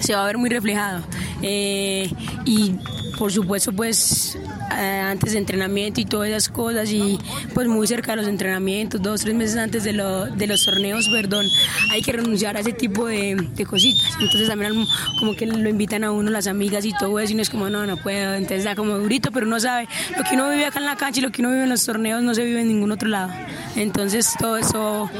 se 0.00 0.14
va 0.14 0.22
a 0.22 0.26
ver 0.26 0.38
muy 0.38 0.50
reflejado. 0.50 1.02
Eh, 1.42 2.10
y 2.44 2.74
por 3.20 3.30
supuesto, 3.30 3.70
pues 3.72 4.38
eh, 4.78 4.98
antes 4.98 5.32
de 5.32 5.38
entrenamiento 5.38 6.00
y 6.00 6.06
todas 6.06 6.30
esas 6.30 6.48
cosas 6.48 6.90
y 6.90 7.18
pues 7.52 7.68
muy 7.68 7.86
cerca 7.86 8.12
de 8.12 8.16
los 8.16 8.26
entrenamientos, 8.26 9.02
dos, 9.02 9.20
tres 9.20 9.34
meses 9.34 9.58
antes 9.58 9.84
de, 9.84 9.92
de 9.92 10.46
los 10.46 10.64
torneos, 10.64 11.06
perdón, 11.10 11.44
hay 11.90 12.00
que 12.00 12.12
renunciar 12.12 12.56
a 12.56 12.60
ese 12.60 12.72
tipo 12.72 13.08
de, 13.08 13.36
cositas. 13.68 14.14
Entonces 14.20 14.48
también 14.48 14.72
como 15.18 15.34
que 15.34 15.44
lo 15.44 15.68
invitan 15.68 16.02
a 16.04 16.12
uno 16.12 16.30
las 16.30 16.46
amigas 16.46 16.86
y 16.86 16.94
todo 16.94 17.20
eso 17.20 17.32
y 17.32 17.36
no 17.36 17.42
es 17.42 17.50
como, 17.50 17.68
no, 17.68 17.84
no 17.84 17.98
puedo, 17.98 18.32
entonces 18.32 18.64
da 18.64 18.74
como 18.74 18.96
durito, 18.98 19.30
pero 19.32 19.46
uno 19.46 19.60
sabe, 19.60 19.86
lo 20.16 20.24
que 20.24 20.34
uno 20.34 20.48
vive 20.48 20.64
acá 20.64 20.78
en 20.78 20.86
la 20.86 20.96
cancha 20.96 21.20
y 21.20 21.22
lo 21.22 21.30
que 21.30 21.42
uno 21.42 21.50
vive 21.50 21.64
en 21.64 21.70
los 21.70 21.84
torneos 21.84 22.22
no 22.22 22.34
se 22.34 22.44
vive 22.44 22.62
en 22.62 22.68
ningún 22.68 22.90
otro 22.90 23.10
lado. 23.10 23.30
Entonces 23.76 24.32
todo 24.38 24.56
eso, 24.56 25.10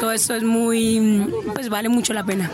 todo 0.00 0.10
eso 0.10 0.34
es 0.34 0.42
muy, 0.42 1.30
pues 1.54 1.68
vale 1.68 1.88
mucho 1.88 2.12
la 2.12 2.24
pena. 2.24 2.50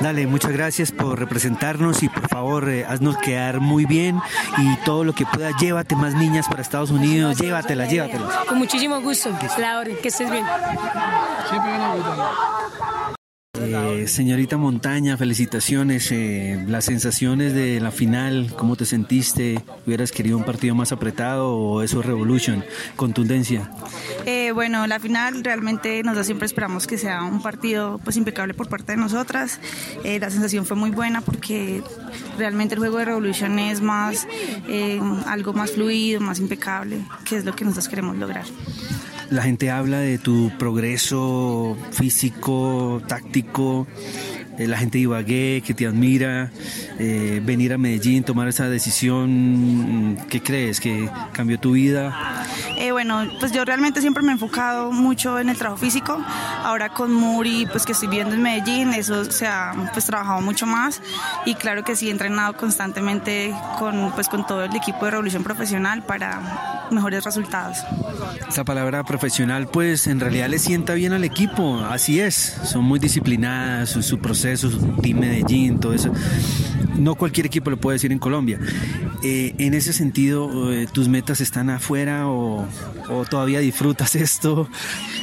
Dale, 0.00 0.26
muchas 0.26 0.52
gracias 0.52 0.92
por 0.92 1.18
representarnos 1.18 2.02
y 2.02 2.08
por 2.08 2.28
favor 2.28 2.68
eh, 2.68 2.84
haznos 2.84 3.16
quedar 3.18 3.60
muy 3.60 3.84
bien 3.84 4.20
y 4.58 4.76
todo 4.84 5.04
lo 5.04 5.14
que 5.14 5.26
pueda, 5.26 5.50
llévate 5.56 5.96
más 5.96 6.14
niñas 6.14 6.48
para 6.48 6.62
Estados 6.62 6.90
Unidos, 6.90 7.38
llévatelas, 7.38 7.90
llévatelas. 7.90 8.34
Con 8.46 8.58
muchísimo 8.58 9.00
gusto, 9.00 9.30
Laura, 9.58 9.90
que 10.02 10.08
estés 10.08 10.30
bien. 10.30 10.44
Siempre 11.48 11.72
eh, 13.66 14.06
señorita 14.08 14.56
Montaña, 14.56 15.16
felicitaciones. 15.16 16.10
Eh, 16.12 16.62
las 16.68 16.84
sensaciones 16.84 17.54
de 17.54 17.80
la 17.80 17.90
final, 17.90 18.52
¿cómo 18.56 18.76
te 18.76 18.84
sentiste? 18.84 19.62
¿Hubieras 19.86 20.12
querido 20.12 20.36
un 20.36 20.44
partido 20.44 20.74
más 20.74 20.92
apretado 20.92 21.54
o 21.56 21.82
eso 21.82 22.00
es 22.00 22.06
Revolution? 22.06 22.64
Contundencia. 22.96 23.70
Eh, 24.26 24.52
bueno, 24.52 24.86
la 24.86 25.00
final 25.00 25.42
realmente 25.42 26.02
nosotros 26.02 26.26
siempre 26.26 26.46
esperamos 26.46 26.86
que 26.86 26.98
sea 26.98 27.22
un 27.22 27.42
partido 27.42 27.98
pues 28.04 28.16
impecable 28.16 28.54
por 28.54 28.68
parte 28.68 28.92
de 28.92 28.98
nosotras. 28.98 29.60
la 30.04 30.30
sensación 30.30 30.66
fue 30.66 30.76
muy 30.76 30.90
buena 30.90 31.20
porque 31.20 31.82
realmente 32.38 32.74
el 32.74 32.80
juego 32.80 32.98
de 32.98 33.06
Revolution 33.06 33.58
es 33.58 33.80
más 33.80 34.26
algo 35.26 35.52
más 35.52 35.72
fluido, 35.72 36.20
más 36.20 36.38
impecable, 36.38 36.98
que 37.24 37.36
es 37.36 37.44
lo 37.44 37.54
que 37.54 37.64
nosotros 37.64 37.88
queremos 37.88 38.16
lograr. 38.16 38.44
La 39.30 39.42
gente 39.42 39.70
habla 39.70 39.98
de 39.98 40.18
tu 40.18 40.52
progreso 40.58 41.76
físico, 41.92 43.02
táctico, 43.08 43.86
eh, 44.58 44.68
la 44.68 44.78
gente 44.78 44.98
de 44.98 45.02
Ibagué 45.02 45.62
que 45.66 45.74
te 45.74 45.86
admira, 45.86 46.52
eh, 46.98 47.40
venir 47.44 47.72
a 47.72 47.78
Medellín, 47.78 48.22
tomar 48.22 48.48
esa 48.48 48.68
decisión, 48.68 50.16
¿qué 50.28 50.40
crees? 50.40 50.80
¿Que 50.80 51.08
cambió 51.32 51.58
tu 51.58 51.72
vida? 51.72 52.43
Bueno, 53.06 53.30
pues 53.38 53.52
yo 53.52 53.66
realmente 53.66 54.00
siempre 54.00 54.22
me 54.22 54.30
he 54.30 54.32
enfocado 54.32 54.90
mucho 54.90 55.38
en 55.38 55.50
el 55.50 55.58
trabajo 55.58 55.78
físico. 55.78 56.24
Ahora 56.62 56.88
con 56.88 57.12
Muri, 57.12 57.66
pues 57.70 57.84
que 57.84 57.92
estoy 57.92 58.08
viviendo 58.08 58.34
en 58.34 58.40
Medellín, 58.40 58.94
eso 58.94 59.30
se 59.30 59.46
ha 59.46 59.74
pues 59.92 60.06
trabajado 60.06 60.40
mucho 60.40 60.64
más 60.64 61.02
y 61.44 61.54
claro 61.54 61.84
que 61.84 61.96
sí 61.96 62.08
he 62.08 62.10
entrenado 62.10 62.56
constantemente 62.56 63.54
con 63.78 64.10
pues 64.12 64.30
con 64.30 64.46
todo 64.46 64.64
el 64.64 64.74
equipo 64.74 65.04
de 65.04 65.10
Revolución 65.10 65.44
Profesional 65.44 66.02
para 66.02 66.86
mejores 66.90 67.24
resultados. 67.24 67.76
Esa 68.48 68.64
palabra 68.64 69.04
profesional 69.04 69.68
pues 69.68 70.06
en 70.06 70.18
realidad 70.18 70.48
le 70.48 70.58
sienta 70.58 70.94
bien 70.94 71.12
al 71.12 71.24
equipo, 71.24 71.84
así 71.84 72.20
es, 72.20 72.58
son 72.64 72.84
muy 72.84 72.98
disciplinadas, 72.98 73.90
su, 73.90 74.02
su 74.02 74.18
proceso, 74.18 74.70
su 74.70 74.78
team 75.02 75.18
Medellín, 75.18 75.78
todo 75.78 75.92
eso 75.92 76.10
no 76.94 77.14
cualquier 77.14 77.46
equipo 77.46 77.70
lo 77.70 77.76
puede 77.76 77.96
decir 77.96 78.12
en 78.12 78.18
Colombia. 78.18 78.58
Eh, 79.22 79.54
en 79.58 79.74
ese 79.74 79.92
sentido, 79.92 80.72
eh, 80.72 80.86
¿tus 80.90 81.08
metas 81.08 81.40
están 81.40 81.70
afuera 81.70 82.28
o, 82.28 82.66
todavía 83.30 83.60
disfrutas 83.60 84.14
esto? 84.16 84.68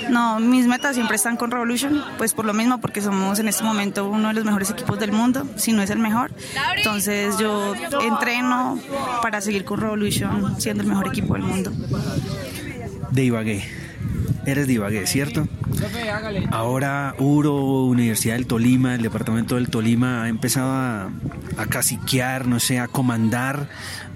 No, 0.09 0.39
mis 0.39 0.67
metas 0.67 0.95
siempre 0.95 1.15
están 1.15 1.37
con 1.37 1.51
Revolution, 1.51 2.01
pues 2.17 2.33
por 2.33 2.45
lo 2.45 2.53
mismo, 2.53 2.79
porque 2.79 3.01
somos 3.01 3.39
en 3.39 3.47
este 3.47 3.63
momento 3.63 4.09
uno 4.09 4.29
de 4.29 4.33
los 4.33 4.45
mejores 4.45 4.69
equipos 4.71 4.99
del 4.99 5.11
mundo, 5.11 5.47
si 5.55 5.73
no 5.73 5.81
es 5.81 5.89
el 5.89 5.99
mejor. 5.99 6.31
Entonces 6.77 7.37
yo 7.37 7.73
entreno 8.01 8.79
para 9.21 9.41
seguir 9.41 9.65
con 9.65 9.79
Revolution 9.79 10.59
siendo 10.59 10.83
el 10.83 10.89
mejor 10.89 11.07
equipo 11.07 11.33
del 11.33 11.43
mundo. 11.43 11.71
De 13.11 13.23
Ibagué. 13.23 13.80
Eres 14.45 14.67
de 14.67 14.73
Ibagué, 14.73 15.05
¿cierto? 15.07 15.47
Ahora 16.51 17.15
Uro, 17.19 17.85
Universidad 17.85 18.35
del 18.35 18.47
Tolima, 18.47 18.95
el 18.95 19.01
departamento 19.01 19.55
del 19.55 19.69
Tolima 19.69 20.23
ha 20.23 20.29
empezado 20.29 20.71
a, 20.71 21.11
a 21.57 21.65
caciquear, 21.67 22.47
no 22.47 22.59
sé, 22.59 22.79
a 22.79 22.87
comandar. 22.87 23.69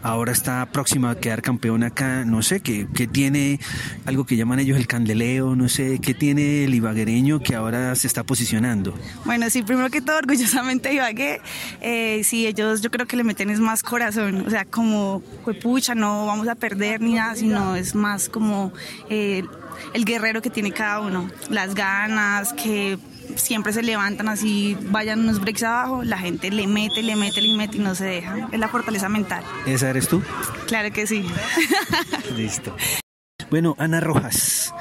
Ahora 0.05 0.31
está 0.31 0.63
próxima 0.67 1.09
a 1.09 1.15
quedar 1.15 1.41
campeón 1.41 1.81
acá. 1.81 2.25
No 2.25 2.43
sé, 2.43 2.59
¿qué, 2.59 2.85
tiene 3.11 3.59
algo 4.05 4.23
que 4.23 4.35
llaman 4.35 4.59
ellos 4.59 4.77
el 4.77 4.85
candeleo? 4.85 5.55
No 5.55 5.67
sé, 5.67 5.97
¿qué 5.99 6.13
tiene 6.13 6.65
el 6.65 6.75
ibaguereño 6.75 7.39
que 7.39 7.55
ahora 7.55 7.95
se 7.95 8.05
está 8.05 8.23
posicionando? 8.23 8.93
Bueno, 9.25 9.49
sí, 9.49 9.63
primero 9.63 9.89
que 9.89 10.01
todo, 10.01 10.17
orgullosamente 10.19 10.93
Ibagué. 10.93 11.41
Eh, 11.81 12.21
sí, 12.23 12.45
ellos 12.45 12.81
yo 12.81 12.91
creo 12.91 13.07
que 13.07 13.17
le 13.17 13.23
meten 13.23 13.49
es 13.49 13.59
más 13.59 13.81
corazón. 13.81 14.45
O 14.45 14.49
sea, 14.51 14.65
como, 14.65 15.23
pucha, 15.63 15.95
no 15.95 16.27
vamos 16.27 16.47
a 16.47 16.53
perder 16.53 17.01
ni 17.01 17.15
nada, 17.15 17.35
sino 17.35 17.75
es 17.75 17.95
más 17.95 18.29
como... 18.29 18.71
Eh, 19.09 19.43
el 19.93 20.05
guerrero 20.05 20.41
que 20.41 20.49
tiene 20.49 20.71
cada 20.71 20.99
uno, 20.99 21.29
las 21.49 21.75
ganas, 21.75 22.53
que 22.53 22.97
siempre 23.35 23.73
se 23.73 23.81
levantan 23.83 24.29
así, 24.29 24.77
vayan 24.89 25.21
unos 25.21 25.39
breaks 25.39 25.63
abajo, 25.63 26.03
la 26.03 26.17
gente 26.17 26.51
le 26.51 26.67
mete, 26.67 27.01
le 27.01 27.15
mete, 27.15 27.41
le 27.41 27.55
mete 27.55 27.77
y 27.77 27.79
no 27.79 27.95
se 27.95 28.05
deja. 28.05 28.47
Es 28.51 28.59
la 28.59 28.67
fortaleza 28.67 29.09
mental. 29.09 29.43
¿Esa 29.65 29.89
eres 29.89 30.07
tú? 30.07 30.21
Claro 30.67 30.91
que 30.91 31.07
sí. 31.07 31.25
Listo. 32.35 32.75
Bueno, 33.49 33.75
Ana 33.77 33.99
Rojas, 33.99 34.73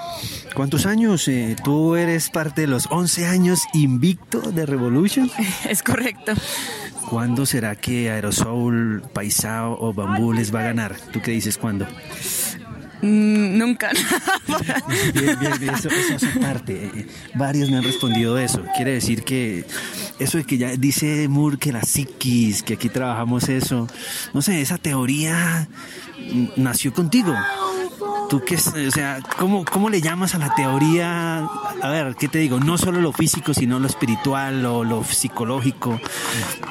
¿cuántos 0.55 0.87
años? 0.87 1.29
Eh, 1.29 1.55
tú 1.63 1.97
eres 1.97 2.31
parte 2.31 2.63
de 2.63 2.67
los 2.67 2.87
11 2.91 3.27
años 3.27 3.63
invicto 3.75 4.41
de 4.41 4.67
Revolution. 4.67 5.31
Es 5.69 5.83
correcto. 5.83 6.33
¿Cuándo 7.09 7.45
será 7.45 7.77
que 7.77 8.11
Aerosol, 8.11 9.03
Paisao 9.13 9.77
o 9.79 9.93
Bambú 9.93 10.33
les 10.33 10.55
va 10.55 10.61
a 10.61 10.65
ganar? 10.65 10.97
¿Tú 11.13 11.21
qué 11.21 11.33
dices 11.33 11.59
cuándo? 11.59 11.87
Mm, 13.05 13.59
nunca. 13.59 13.91
bien, 15.15 15.39
bien, 15.39 15.53
bien, 15.61 15.75
eso, 15.75 15.91
eso 15.91 16.27
es 16.27 16.39
parte. 16.39 16.91
Eh, 16.95 17.07
varios 17.35 17.71
me 17.71 17.77
han 17.77 17.85
respondido 17.85 18.39
eso. 18.39 18.65
Quiere 18.75 18.93
decir 18.93 19.25
que 19.25 19.67
eso 20.19 20.39
de 20.39 20.45
que 20.45 20.57
ya 20.57 20.71
dice 20.71 21.29
Moore 21.29 21.59
que 21.59 21.71
la 21.71 21.83
psiquis, 21.83 22.63
que 22.63 22.75
aquí 22.75 22.89
trabajamos 22.89 23.51
eso, 23.51 23.87
no 24.33 24.41
sé, 24.41 24.63
esa 24.63 24.79
teoría 24.79 25.69
nació 26.57 26.95
contigo. 26.95 27.35
¿Tú 28.31 28.43
qué, 28.43 28.57
o 28.57 28.91
sea, 28.91 29.21
¿cómo, 29.39 29.67
¿cómo 29.67 29.91
le 29.91 30.01
llamas 30.01 30.35
a 30.35 30.39
la 30.39 30.55
teoría? 30.55 31.47
A 31.83 31.91
ver, 31.91 32.17
¿qué 32.19 32.29
te 32.29 32.39
digo? 32.39 32.59
No 32.59 32.79
solo 32.79 33.03
lo 33.03 33.13
físico, 33.13 33.53
sino 33.53 33.79
lo 33.79 33.87
espiritual 33.87 34.65
o 34.65 34.83
lo 34.83 35.05
psicológico. 35.05 36.01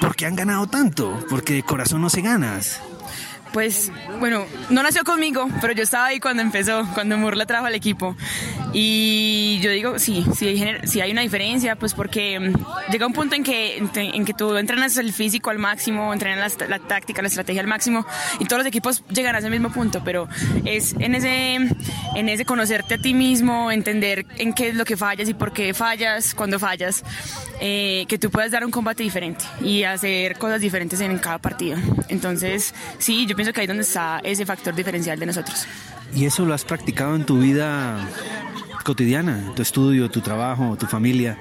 ¿Por 0.01 0.15
qué 0.15 0.25
han 0.25 0.35
ganado 0.35 0.65
tanto? 0.65 1.23
Porque 1.29 1.53
de 1.53 1.63
corazón 1.63 2.01
no 2.01 2.09
se 2.09 2.21
ganas. 2.21 2.81
Pues 3.53 3.91
bueno, 4.19 4.45
no 4.72 4.81
nació 4.81 5.03
conmigo, 5.03 5.48
pero 5.62 5.74
yo 5.74 5.83
estaba 5.83 6.07
ahí 6.07 6.19
cuando 6.19 6.41
empezó, 6.41 6.88
cuando 6.95 7.17
Moore 7.17 7.38
la 7.38 7.45
trajo 7.45 7.67
al 7.67 7.75
equipo. 7.75 8.15
Y 8.74 9.60
yo 9.62 9.70
digo, 9.70 10.00
sí, 10.00 10.25
sí, 10.36 10.63
sí 10.86 11.01
hay 11.01 11.12
una 11.12 11.22
diferencia, 11.22 11.75
pues 11.75 11.94
porque 11.94 12.39
mm, 12.39 12.92
llega 12.92 13.06
un 13.06 13.13
punto 13.13 13.36
en 13.36 13.44
que, 13.44 13.77
en 13.77 14.25
que 14.25 14.34
tú 14.34 14.56
entrenas 14.58 14.98
el 14.98 15.13
físico 15.13 15.51
al 15.51 15.60
máximo, 15.60 16.12
entrenas 16.12 16.58
la, 16.68 16.80
táctica, 16.80 17.22
la 17.22 17.27
estrategia 17.27 17.62
al 17.62 17.68
máximo, 17.68 18.06
y 18.39 18.46
todos 18.46 18.60
los 18.60 18.68
equipos 18.68 19.03
llegan 19.10 19.36
a 19.36 19.39
ese 19.39 19.50
mismo 19.51 19.72
punto, 19.72 20.01
pero 20.03 20.27
es 20.65 20.94
en 21.00 21.13
ese, 21.13 21.56
en 22.15 22.30
ese 22.30 22.46
conocerte 22.46 22.96
a 22.96 22.98
ti 22.98 23.13
mismo, 23.13 23.72
entender 23.72 24.25
en 24.38 24.53
qué 24.53 24.70
es 24.70 24.75
lo 24.75 24.86
que 24.86 24.98
fallas 24.98 25.30
y 25.30 25.36
por 25.36 25.53
qué 25.53 25.75
fallas, 25.75 26.34
cuando 26.34 26.58
fallas, 26.58 27.03
eh, 27.62 28.06
que 28.08 28.18
tú 28.18 28.32
puedas 28.32 28.50
dar 28.50 28.65
un 28.65 28.72
combate 28.72 29.03
diferente 29.03 29.46
y 29.62 29.84
hacer 29.84 30.36
cosas 30.39 30.60
diferentes 30.60 31.00
en 31.00 31.15
cada 31.20 31.38
partido. 31.38 31.77
Entonces, 32.10 32.74
sí, 32.98 33.27
yo 33.27 33.36
pienso 33.36 33.53
que 33.53 33.62
ahí 33.62 33.65
es 33.65 33.70
donde 33.70 33.84
está 33.84 34.20
ese 34.24 34.48
factor 34.48 34.74
diferencial 34.74 35.20
de 35.20 35.27
nosotros. 35.27 35.68
¿Y 36.15 36.25
eso 36.25 36.46
lo 36.46 36.53
has 36.53 36.63
practicado 36.63 37.15
en 37.15 37.25
tu 37.25 37.39
vida 37.39 37.98
cotidiana, 38.83 39.51
tu 39.55 39.61
estudio, 39.61 40.09
tu 40.09 40.21
trabajo, 40.21 40.75
tu 40.77 40.85
familia? 40.85 41.37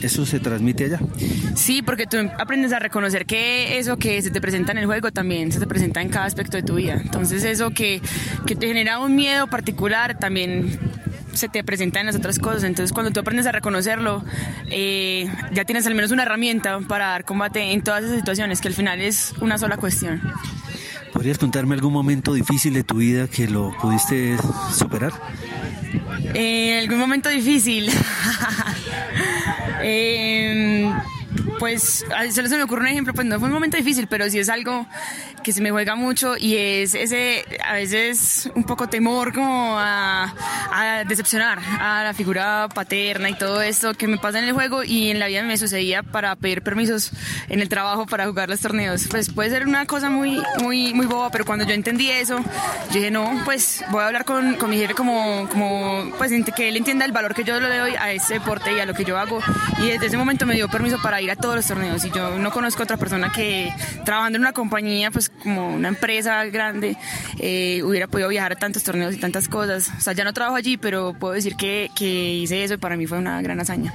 ¿Eso 0.00 0.24
se 0.24 0.40
transmite 0.40 0.84
allá? 0.84 1.00
Sí, 1.54 1.82
porque 1.82 2.06
tú 2.06 2.16
aprendes 2.38 2.72
a 2.72 2.78
reconocer 2.78 3.26
que 3.26 3.78
eso 3.78 3.96
que 3.96 4.22
se 4.22 4.30
te 4.30 4.40
presenta 4.40 4.72
en 4.72 4.78
el 4.78 4.86
juego 4.86 5.10
también 5.10 5.52
se 5.52 5.60
te 5.60 5.66
presenta 5.66 6.00
en 6.00 6.08
cada 6.08 6.26
aspecto 6.26 6.56
de 6.56 6.62
tu 6.62 6.76
vida. 6.76 6.94
Entonces 6.94 7.44
eso 7.44 7.70
que, 7.70 8.00
que 8.46 8.56
te 8.56 8.66
genera 8.66 8.98
un 8.98 9.14
miedo 9.14 9.46
particular 9.48 10.18
también 10.18 10.78
se 11.32 11.48
te 11.48 11.64
presenta 11.64 12.00
en 12.00 12.06
las 12.06 12.16
otras 12.16 12.38
cosas. 12.38 12.64
Entonces, 12.64 12.92
cuando 12.92 13.10
tú 13.10 13.20
aprendes 13.20 13.46
a 13.46 13.52
reconocerlo, 13.52 14.24
eh, 14.70 15.30
ya 15.52 15.64
tienes 15.64 15.86
al 15.86 15.94
menos 15.94 16.10
una 16.10 16.22
herramienta 16.22 16.78
para 16.80 17.08
dar 17.08 17.24
combate 17.24 17.72
en 17.72 17.82
todas 17.82 18.04
esas 18.04 18.16
situaciones, 18.16 18.60
que 18.60 18.68
al 18.68 18.74
final 18.74 19.00
es 19.00 19.34
una 19.40 19.58
sola 19.58 19.76
cuestión. 19.76 20.20
¿Podrías 21.12 21.38
contarme 21.38 21.74
algún 21.74 21.92
momento 21.92 22.32
difícil 22.32 22.72
de 22.72 22.84
tu 22.84 22.96
vida 22.96 23.28
que 23.28 23.46
lo 23.46 23.76
pudiste 23.80 24.36
superar? 24.74 25.12
Eh, 26.34 26.78
algún 26.78 26.98
momento 26.98 27.28
difícil. 27.28 27.90
eh, 29.82 30.92
pues 31.62 32.04
solo 32.34 32.48
se 32.48 32.56
me 32.56 32.64
ocurre 32.64 32.80
un 32.80 32.88
ejemplo, 32.88 33.14
pues 33.14 33.24
no 33.24 33.38
fue 33.38 33.46
un 33.46 33.54
momento 33.54 33.76
difícil, 33.76 34.08
pero 34.08 34.28
sí 34.28 34.40
es 34.40 34.48
algo 34.48 34.84
que 35.44 35.52
se 35.52 35.60
me 35.60 35.70
juega 35.70 35.94
mucho 35.94 36.36
y 36.36 36.56
es 36.56 36.96
ese, 36.96 37.44
a 37.64 37.74
veces 37.74 38.50
un 38.56 38.64
poco 38.64 38.88
temor 38.88 39.32
como 39.32 39.76
a, 39.78 40.34
decepcionar 41.06 41.60
a 41.60 42.02
la 42.02 42.14
figura 42.14 42.68
paterna 42.74 43.30
y 43.30 43.34
todo 43.34 43.62
esto 43.62 43.94
que 43.94 44.08
me 44.08 44.18
pasa 44.18 44.40
en 44.40 44.46
el 44.46 44.54
juego 44.54 44.82
y 44.82 45.10
en 45.10 45.20
la 45.20 45.28
vida 45.28 45.44
me 45.44 45.56
sucedía 45.56 46.02
para 46.02 46.34
pedir 46.34 46.62
permisos 46.62 47.12
en 47.48 47.60
el 47.60 47.68
trabajo 47.68 48.06
para 48.06 48.26
jugar 48.26 48.48
los 48.48 48.58
torneos. 48.58 49.06
Pues 49.08 49.30
puede 49.30 49.50
ser 49.50 49.64
una 49.64 49.86
cosa 49.86 50.10
muy, 50.10 50.42
muy, 50.60 50.92
muy 50.94 51.06
boba, 51.06 51.30
pero 51.30 51.44
cuando 51.44 51.64
yo 51.64 51.74
entendí 51.74 52.10
eso, 52.10 52.38
yo 52.38 52.94
dije, 52.94 53.12
no, 53.12 53.40
pues 53.44 53.84
voy 53.90 54.02
a 54.02 54.06
hablar 54.06 54.24
con, 54.24 54.56
con 54.56 54.68
mi 54.68 54.78
jefe 54.78 54.94
como, 54.94 55.48
como, 55.48 56.10
pues 56.18 56.32
que 56.56 56.68
él 56.68 56.76
entienda 56.76 57.04
el 57.04 57.12
valor 57.12 57.34
que 57.34 57.44
yo 57.44 57.60
le 57.60 57.78
doy 57.78 57.94
a 57.94 58.10
ese 58.10 58.34
deporte 58.34 58.74
y 58.74 58.80
a 58.80 58.86
lo 58.86 58.94
que 58.94 59.04
yo 59.04 59.16
hago. 59.16 59.40
Y 59.78 59.90
desde 59.90 60.06
ese 60.06 60.16
momento 60.16 60.44
me 60.44 60.54
dio 60.54 60.68
permiso 60.68 61.00
para 61.00 61.20
ir 61.20 61.30
a 61.30 61.36
todos 61.52 61.56
los 61.56 61.66
torneos 61.66 62.02
y 62.06 62.10
yo 62.10 62.38
no 62.38 62.50
conozco 62.50 62.82
otra 62.82 62.96
persona 62.96 63.30
que 63.30 63.70
trabajando 64.06 64.36
en 64.36 64.42
una 64.42 64.54
compañía, 64.54 65.10
pues 65.10 65.28
como 65.28 65.74
una 65.74 65.88
empresa 65.88 66.46
grande, 66.46 66.96
eh, 67.38 67.82
hubiera 67.84 68.06
podido 68.06 68.30
viajar 68.30 68.52
a 68.52 68.56
tantos 68.56 68.82
torneos 68.82 69.12
y 69.14 69.18
tantas 69.18 69.48
cosas. 69.48 69.90
O 69.98 70.00
sea, 70.00 70.14
ya 70.14 70.24
no 70.24 70.32
trabajo 70.32 70.56
allí, 70.56 70.78
pero 70.78 71.12
puedo 71.12 71.34
decir 71.34 71.54
que, 71.56 71.90
que 71.94 72.32
hice 72.36 72.64
eso 72.64 72.74
y 72.74 72.76
para 72.78 72.96
mí 72.96 73.06
fue 73.06 73.18
una 73.18 73.42
gran 73.42 73.60
hazaña 73.60 73.92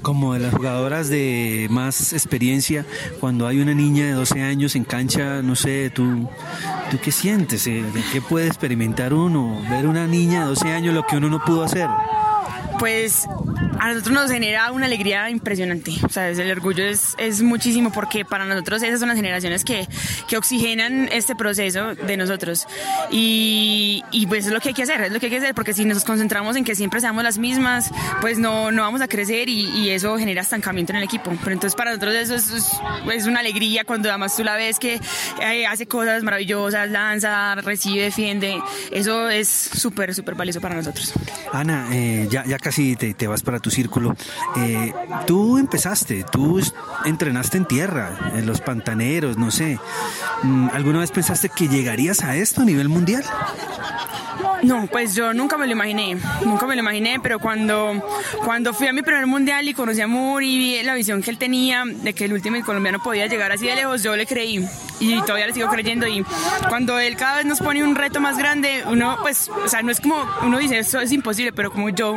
como 0.00 0.34
de 0.34 0.40
las 0.40 0.52
jugadoras 0.52 1.08
de 1.08 1.68
más 1.70 2.12
experiencia, 2.12 2.84
cuando 3.20 3.46
hay 3.46 3.60
una 3.60 3.72
niña 3.72 4.06
de 4.06 4.12
12 4.12 4.42
años 4.42 4.74
en 4.74 4.82
cancha, 4.82 5.42
no 5.42 5.54
sé, 5.54 5.90
tú, 5.90 6.28
¿tú 6.90 6.98
qué 7.00 7.12
sientes? 7.12 7.68
Eh, 7.68 7.84
¿De 7.94 8.02
qué 8.12 8.20
puede 8.20 8.48
experimentar 8.48 9.14
uno? 9.14 9.62
Ver 9.70 9.86
una 9.86 10.08
niña 10.08 10.40
de 10.40 10.46
12 10.46 10.72
años 10.72 10.92
lo 10.92 11.06
que 11.06 11.18
uno 11.18 11.30
no 11.30 11.44
pudo 11.44 11.62
hacer 11.62 11.88
pues 12.82 13.28
a 13.78 13.92
nosotros 13.92 14.12
nos 14.12 14.30
genera 14.32 14.72
una 14.72 14.86
alegría 14.86 15.30
impresionante. 15.30 15.92
O 16.04 16.08
sea, 16.08 16.30
el 16.30 16.50
orgullo 16.50 16.82
es, 16.82 17.14
es 17.16 17.40
muchísimo 17.40 17.92
porque 17.92 18.24
para 18.24 18.44
nosotros 18.44 18.82
esas 18.82 18.98
son 18.98 19.08
las 19.08 19.16
generaciones 19.16 19.64
que, 19.64 19.86
que 20.26 20.36
oxigenan 20.36 21.08
este 21.12 21.36
proceso 21.36 21.94
de 21.94 22.16
nosotros. 22.16 22.66
Y, 23.12 24.02
y, 24.10 24.26
pues 24.26 24.46
es 24.46 24.52
lo 24.52 24.58
que 24.58 24.70
hay 24.70 24.74
que 24.74 24.82
hacer, 24.82 25.00
es 25.02 25.12
lo 25.12 25.20
que 25.20 25.26
hay 25.26 25.30
que 25.30 25.38
hacer, 25.38 25.54
porque 25.54 25.74
si 25.74 25.84
nos 25.84 26.04
concentramos 26.04 26.56
en 26.56 26.64
que 26.64 26.74
siempre 26.74 27.00
seamos 27.00 27.22
las 27.22 27.38
mismas, 27.38 27.88
pues 28.20 28.38
no, 28.38 28.72
no 28.72 28.82
vamos 28.82 29.00
a 29.00 29.06
crecer 29.06 29.48
y, 29.48 29.68
y 29.68 29.90
eso 29.90 30.18
genera 30.18 30.42
estancamiento 30.42 30.90
en 30.92 30.98
el 30.98 31.04
equipo. 31.04 31.30
Pero 31.40 31.52
entonces 31.52 31.76
para 31.76 31.90
nosotros 31.90 32.14
eso 32.14 32.34
es, 32.34 32.50
es, 33.14 33.26
una 33.26 33.38
alegría 33.38 33.84
cuando 33.84 34.08
además 34.08 34.34
tú 34.34 34.42
la 34.42 34.56
ves 34.56 34.80
que 34.80 35.00
eh, 35.40 35.66
hace 35.66 35.86
cosas 35.86 36.24
maravillosas, 36.24 36.90
lanza, 36.90 37.54
recibe, 37.54 38.02
defiende. 38.02 38.60
Eso 38.90 39.30
es 39.30 39.48
súper, 39.48 40.16
súper 40.16 40.34
valioso 40.34 40.60
para 40.60 40.74
nosotros. 40.74 41.12
Ana, 41.52 41.86
eh, 41.92 42.26
ya, 42.28 42.44
ya 42.44 42.58
casi 42.58 42.71
si 42.72 42.96
te, 42.96 43.26
vas 43.26 43.42
para 43.42 43.60
tu 43.60 43.70
círculo. 43.70 44.14
Eh, 44.56 44.92
tú 45.26 45.58
empezaste, 45.58 46.24
tú 46.30 46.60
entrenaste 47.04 47.58
en 47.58 47.66
tierra, 47.66 48.32
en 48.34 48.46
los 48.46 48.60
pantaneros, 48.60 49.36
no 49.36 49.50
sé. 49.50 49.78
Mm, 50.42 50.68
¿Alguna 50.72 51.00
vez 51.00 51.10
pensaste 51.10 51.48
que 51.48 51.68
llegarías 51.68 52.22
a 52.22 52.36
esto 52.36 52.62
a 52.62 52.64
nivel 52.64 52.88
mundial? 52.88 53.24
No, 54.62 54.86
pues 54.86 55.16
yo 55.16 55.34
nunca 55.34 55.58
me 55.58 55.66
lo 55.66 55.72
imaginé, 55.72 56.16
nunca 56.44 56.66
me 56.66 56.76
lo 56.76 56.82
imaginé, 56.82 57.18
pero 57.20 57.40
cuando, 57.40 58.00
cuando 58.44 58.72
fui 58.72 58.86
a 58.86 58.92
mi 58.92 59.02
primer 59.02 59.26
mundial 59.26 59.66
y 59.68 59.74
conocí 59.74 60.00
a 60.00 60.06
Moore 60.06 60.46
y 60.46 60.56
vi 60.56 60.82
la 60.84 60.94
visión 60.94 61.20
que 61.20 61.30
él 61.30 61.38
tenía 61.38 61.82
de 61.84 62.14
que 62.14 62.26
el 62.26 62.32
último 62.32 62.62
colombiano 62.64 63.02
podía 63.02 63.26
llegar 63.26 63.50
así 63.50 63.66
de 63.66 63.74
lejos, 63.74 64.04
yo 64.04 64.16
le 64.16 64.24
creí 64.24 64.64
y 65.00 65.20
todavía 65.22 65.48
le 65.48 65.52
sigo 65.52 65.68
creyendo 65.68 66.06
y 66.06 66.24
cuando 66.68 67.00
él 67.00 67.16
cada 67.16 67.38
vez 67.38 67.46
nos 67.46 67.58
pone 67.58 67.82
un 67.82 67.96
reto 67.96 68.20
más 68.20 68.38
grande, 68.38 68.84
uno 68.86 69.18
pues, 69.20 69.48
o 69.48 69.68
sea, 69.68 69.82
no 69.82 69.90
es 69.90 70.00
como 70.00 70.14
uno 70.42 70.58
dice, 70.58 70.78
eso 70.78 71.00
es 71.00 71.10
imposible, 71.10 71.52
pero 71.52 71.72
como 71.72 71.88
yo 71.88 72.16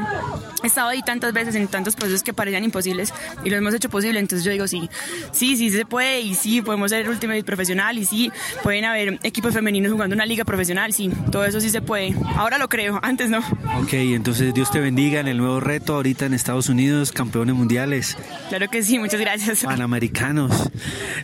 he 0.64 0.68
estado 0.68 0.90
ahí 0.90 1.02
tantas 1.02 1.34
veces 1.34 1.56
en 1.56 1.68
tantos 1.68 1.96
procesos 1.96 2.22
que 2.22 2.34
parecían 2.34 2.64
imposibles 2.64 3.12
y 3.44 3.50
lo 3.50 3.58
hemos 3.58 3.74
hecho 3.74 3.90
posible, 3.90 4.20
entonces 4.20 4.46
yo 4.46 4.52
digo 4.52 4.68
sí, 4.68 4.88
sí, 5.32 5.58
sí 5.58 5.72
se 5.72 5.86
puede 5.86 6.22
y 6.22 6.36
sí, 6.36 6.62
podemos 6.62 6.92
ser 6.92 7.02
el 7.02 7.10
ultimate 7.10 7.44
profesional 7.44 7.98
y 7.98 8.06
sí, 8.06 8.32
pueden 8.62 8.86
haber 8.86 9.20
equipos 9.24 9.52
femeninos 9.52 9.92
jugando 9.92 10.14
una 10.14 10.28
liga 10.28 10.46
profesional, 10.46 10.94
sí, 10.94 11.10
todo 11.32 11.44
eso 11.44 11.60
sí 11.60 11.72
se 11.72 11.82
puede. 11.82 12.14
Ahora 12.36 12.58
lo 12.58 12.68
creo, 12.68 13.00
antes 13.02 13.30
no. 13.30 13.40
Ok, 13.82 13.94
entonces 13.94 14.54
Dios 14.54 14.70
te 14.72 14.80
bendiga 14.80 15.20
en 15.20 15.28
el 15.28 15.38
nuevo 15.38 15.60
reto 15.60 15.96
ahorita 15.96 16.26
en 16.26 16.34
Estados 16.34 16.68
Unidos, 16.68 17.12
campeones 17.12 17.56
mundiales. 17.56 18.18
Claro 18.50 18.68
que 18.70 18.84
sí, 18.84 19.00
muchas 19.00 19.20
gracias. 19.20 19.64
Panamericanos, 19.64 20.70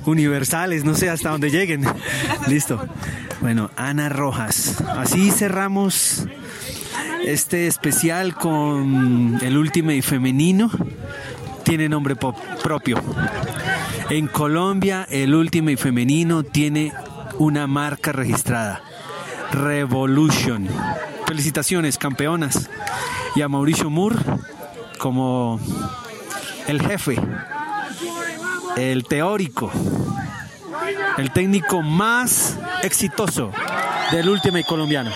universales, 0.05 0.85
no 0.85 0.95
sé 0.95 1.09
hasta 1.09 1.29
dónde 1.29 1.49
lleguen. 1.49 1.85
Listo. 2.47 2.79
Bueno, 3.41 3.71
Ana 3.75 4.07
Rojas. 4.07 4.81
Así 4.97 5.31
cerramos 5.31 6.27
este 7.25 7.67
especial 7.67 8.33
con 8.35 9.39
el 9.41 9.57
último 9.57 9.91
y 9.91 10.01
femenino. 10.01 10.71
Tiene 11.63 11.89
nombre 11.89 12.15
propio. 12.15 13.01
En 14.09 14.27
Colombia, 14.27 15.07
el 15.09 15.35
último 15.35 15.69
y 15.69 15.75
femenino 15.75 16.43
tiene 16.43 16.93
una 17.37 17.67
marca 17.67 18.11
registrada. 18.11 18.81
Revolution. 19.51 20.67
Felicitaciones, 21.27 21.97
campeonas. 21.97 22.69
Y 23.35 23.41
a 23.41 23.47
Mauricio 23.47 23.89
Moore 23.89 24.17
como 24.97 25.59
el 26.67 26.81
jefe, 26.81 27.19
el 28.77 29.03
teórico, 29.05 29.71
el 31.17 31.31
técnico 31.31 31.81
más 31.81 32.57
exitoso 32.83 33.51
del 34.11 34.29
último 34.29 34.59
colombiano. 34.67 35.11